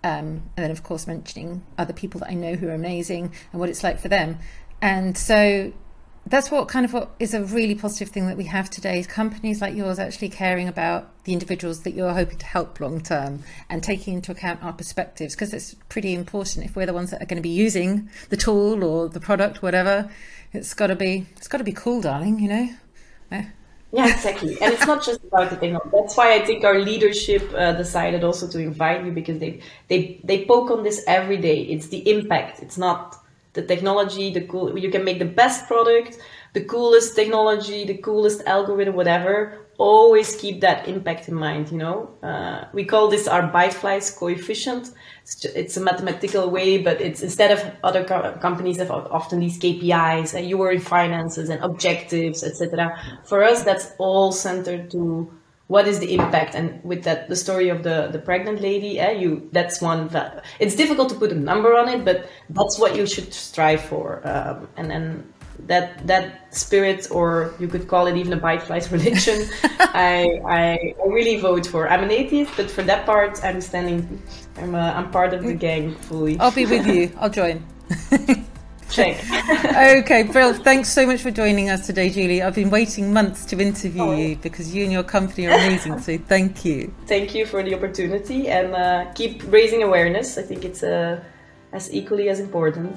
um, 0.05 0.43
and 0.57 0.65
then 0.65 0.71
of 0.71 0.83
course 0.83 1.07
mentioning 1.07 1.65
other 1.79 1.93
people 1.93 2.21
that 2.21 2.31
I 2.31 2.35
know 2.35 2.55
who 2.55 2.69
are 2.69 2.75
amazing 2.75 3.33
and 3.53 3.61
what 3.61 3.69
it's 3.69 3.83
like 3.83 4.01
for 4.01 4.09
them. 4.09 4.39
And 4.81 5.17
so 5.17 5.73
that's 6.27 6.51
what 6.51 6.69
kind 6.69 6.85
of 6.85 6.93
what 6.93 7.11
is 7.19 7.35
a 7.35 7.43
really 7.43 7.75
positive 7.75 8.09
thing 8.09 8.29
that 8.29 8.37
we 8.37 8.45
have 8.45 8.71
today 8.71 9.03
companies 9.03 9.61
like 9.61 9.75
yours 9.75 9.99
actually 9.99 10.29
caring 10.29 10.69
about 10.69 11.11
the 11.25 11.33
individuals 11.33 11.83
that 11.83 11.93
you're 11.93 12.13
hoping 12.13 12.39
to 12.39 12.47
help 12.47 12.79
long 12.79 13.01
term 13.01 13.43
and 13.69 13.83
taking 13.83 14.15
into 14.15 14.31
account 14.31 14.63
our 14.63 14.73
perspectives 14.73 15.35
because 15.35 15.53
it's 15.53 15.75
pretty 15.89 16.15
important. 16.15 16.65
If 16.67 16.77
we're 16.77 16.87
the 16.87 16.93
ones 16.93 17.11
that 17.11 17.23
are 17.23 17.27
going 17.27 17.37
to 17.37 17.43
be 17.43 17.49
using 17.49 18.09
the 18.29 18.37
tool 18.37 18.85
or 18.85 19.09
the 19.09 19.21
product 19.21 19.63
whatever 19.63 20.11
it's 20.53 20.75
got 20.75 20.89
to 20.89 20.97
be 20.97 21.27
it's 21.37 21.49
got 21.49 21.59
to 21.59 21.65
be 21.65 21.73
cool 21.73 22.01
darling 22.01 22.39
you 22.39 22.49
know 22.49 23.47
yeah. 23.93 24.13
Exactly. 24.13 24.57
and 24.61 24.73
it's 24.73 24.87
not 24.87 25.05
just 25.05 25.23
about 25.25 25.51
the 25.51 25.57
technology. 25.57 25.91
That's 25.93 26.17
why 26.17 26.35
I 26.35 26.45
think 26.45 26.65
our 26.65 26.79
leadership 26.79 27.53
uh, 27.55 27.73
decided 27.73 28.25
also 28.25 28.49
to 28.49 28.59
invite 28.59 29.05
you 29.05 29.13
because 29.13 29.39
they, 29.39 29.61
they, 29.89 30.21
they 30.25 30.45
poke 30.45 30.71
on 30.71 30.83
this 30.83 31.05
every 31.07 31.37
day. 31.37 31.63
It's 31.63 31.89
the 31.89 32.09
impact. 32.11 32.61
It's 32.63 32.79
not 32.79 33.17
the 33.53 33.63
technology, 33.63 34.33
the 34.33 34.41
cool, 34.43 34.79
you 34.79 34.91
can 34.91 35.05
make 35.05 35.19
the 35.19 35.27
best 35.27 35.67
product, 35.67 36.19
the 36.53 36.63
coolest 36.65 37.17
technology, 37.17 37.85
the 37.85 37.97
coolest 37.97 38.43
algorithm, 38.47 38.95
whatever. 38.95 39.59
Always 39.79 40.37
keep 40.37 40.61
that 40.61 40.87
impact 40.87 41.29
in 41.29 41.35
mind, 41.35 41.73
you 41.73 41.79
know. 41.79 42.11
Uh, 42.23 42.67
we 42.73 42.85
call 42.85 43.09
this 43.09 43.27
our 43.27 43.51
byteflies 43.51 44.15
coefficient. 44.15 44.93
It's, 45.23 45.35
just, 45.37 45.57
it's, 45.57 45.77
a 45.77 45.81
mathematical 45.81 46.51
way, 46.51 46.79
but 46.79 47.01
it's 47.01 47.23
instead 47.23 47.51
of 47.51 47.75
other 47.83 48.05
co- 48.05 48.37
companies 48.41 48.77
have 48.79 48.91
often 48.91 49.41
these 49.41 49.59
KPIs, 49.59 50.35
and 50.35 50.49
you 50.49 50.59
were 50.59 50.71
in 50.71 50.81
finances 50.81 51.49
and 51.49 51.63
objectives, 51.65 52.45
etc. 52.45 52.97
For 53.25 53.43
us, 53.43 53.63
that's 53.63 53.93
all 53.99 54.31
centered 54.31 54.91
to 54.91 55.33
what 55.69 55.89
is 55.89 56.01
the 56.01 56.13
impact 56.13 56.55
and 56.55 56.85
with 56.85 57.03
that 57.05 57.31
the 57.31 57.37
story 57.37 57.71
of 57.71 57.83
the 57.83 58.09
the 58.13 58.19
pregnant 58.19 58.61
lady 58.61 58.99
eh, 59.01 59.13
you 59.13 59.49
that's 59.53 59.81
one 59.81 60.09
that 60.09 60.45
it's 60.59 60.77
difficult 60.77 61.09
to 61.09 61.15
put 61.15 61.33
a 61.33 61.35
number 61.35 61.75
on 61.75 61.89
it 61.89 62.05
but 62.05 62.29
that's 62.51 62.79
what 62.79 62.95
you 62.95 63.07
should 63.07 63.33
strive 63.33 63.81
for 63.81 64.21
um, 64.29 64.69
and 64.77 64.91
then 64.91 65.25
that 65.67 66.07
that 66.07 66.55
spirit 66.55 67.09
or 67.11 67.55
you 67.59 67.69
could 67.69 67.87
call 67.87 68.07
it 68.07 68.17
even 68.17 68.33
a 68.33 68.39
byteflies 68.39 68.91
religion 68.97 69.49
I, 69.79 70.41
I, 70.47 70.95
I 71.03 71.07
really 71.09 71.41
vote 71.41 71.67
for 71.67 71.89
i'm 71.89 72.03
an 72.03 72.11
atheist 72.11 72.53
but 72.57 72.71
for 72.71 72.83
that 72.83 73.07
part 73.07 73.43
i'm 73.45 73.61
standing 73.61 74.23
i'm, 74.57 74.75
uh, 74.75 74.93
I'm 74.93 75.11
part 75.11 75.33
of 75.35 75.43
the 75.43 75.55
gang 75.55 75.95
fully 75.95 76.39
i'll 76.41 76.51
be 76.51 76.67
with 76.67 76.87
you 76.87 77.13
i'll 77.19 77.31
join 77.31 77.65
check. 78.93 79.17
okay, 80.03 80.23
Brill. 80.25 80.55
Thanks 80.55 80.89
so 80.89 81.07
much 81.07 81.21
for 81.23 81.31
joining 81.31 81.71
us 81.71 81.87
today, 81.87 82.11
Julie. 82.11 82.43
I've 82.43 82.55
been 82.55 82.71
waiting 82.71 83.13
months 83.13 83.45
to 83.47 83.59
interview 83.59 84.03
oh. 84.03 84.17
you 84.17 84.37
because 84.37 84.75
you 84.75 84.85
and 84.85 84.93
your 84.93 85.03
company 85.03 85.47
are 85.47 85.55
amazing. 85.55 85.99
so 86.01 86.19
thank 86.29 86.65
you. 86.65 86.95
Thank 87.07 87.35
you 87.35 87.47
for 87.47 87.63
the 87.63 87.75
opportunity 87.75 88.49
and 88.49 88.75
uh, 88.75 89.11
keep 89.15 89.43
raising 89.51 89.83
awareness. 89.83 90.39
I 90.39 90.43
think 90.43 90.65
it's 90.65 90.83
uh, 90.83 91.23
as 91.73 91.93
equally 91.93 92.29
as 92.29 92.41
important. 92.41 92.97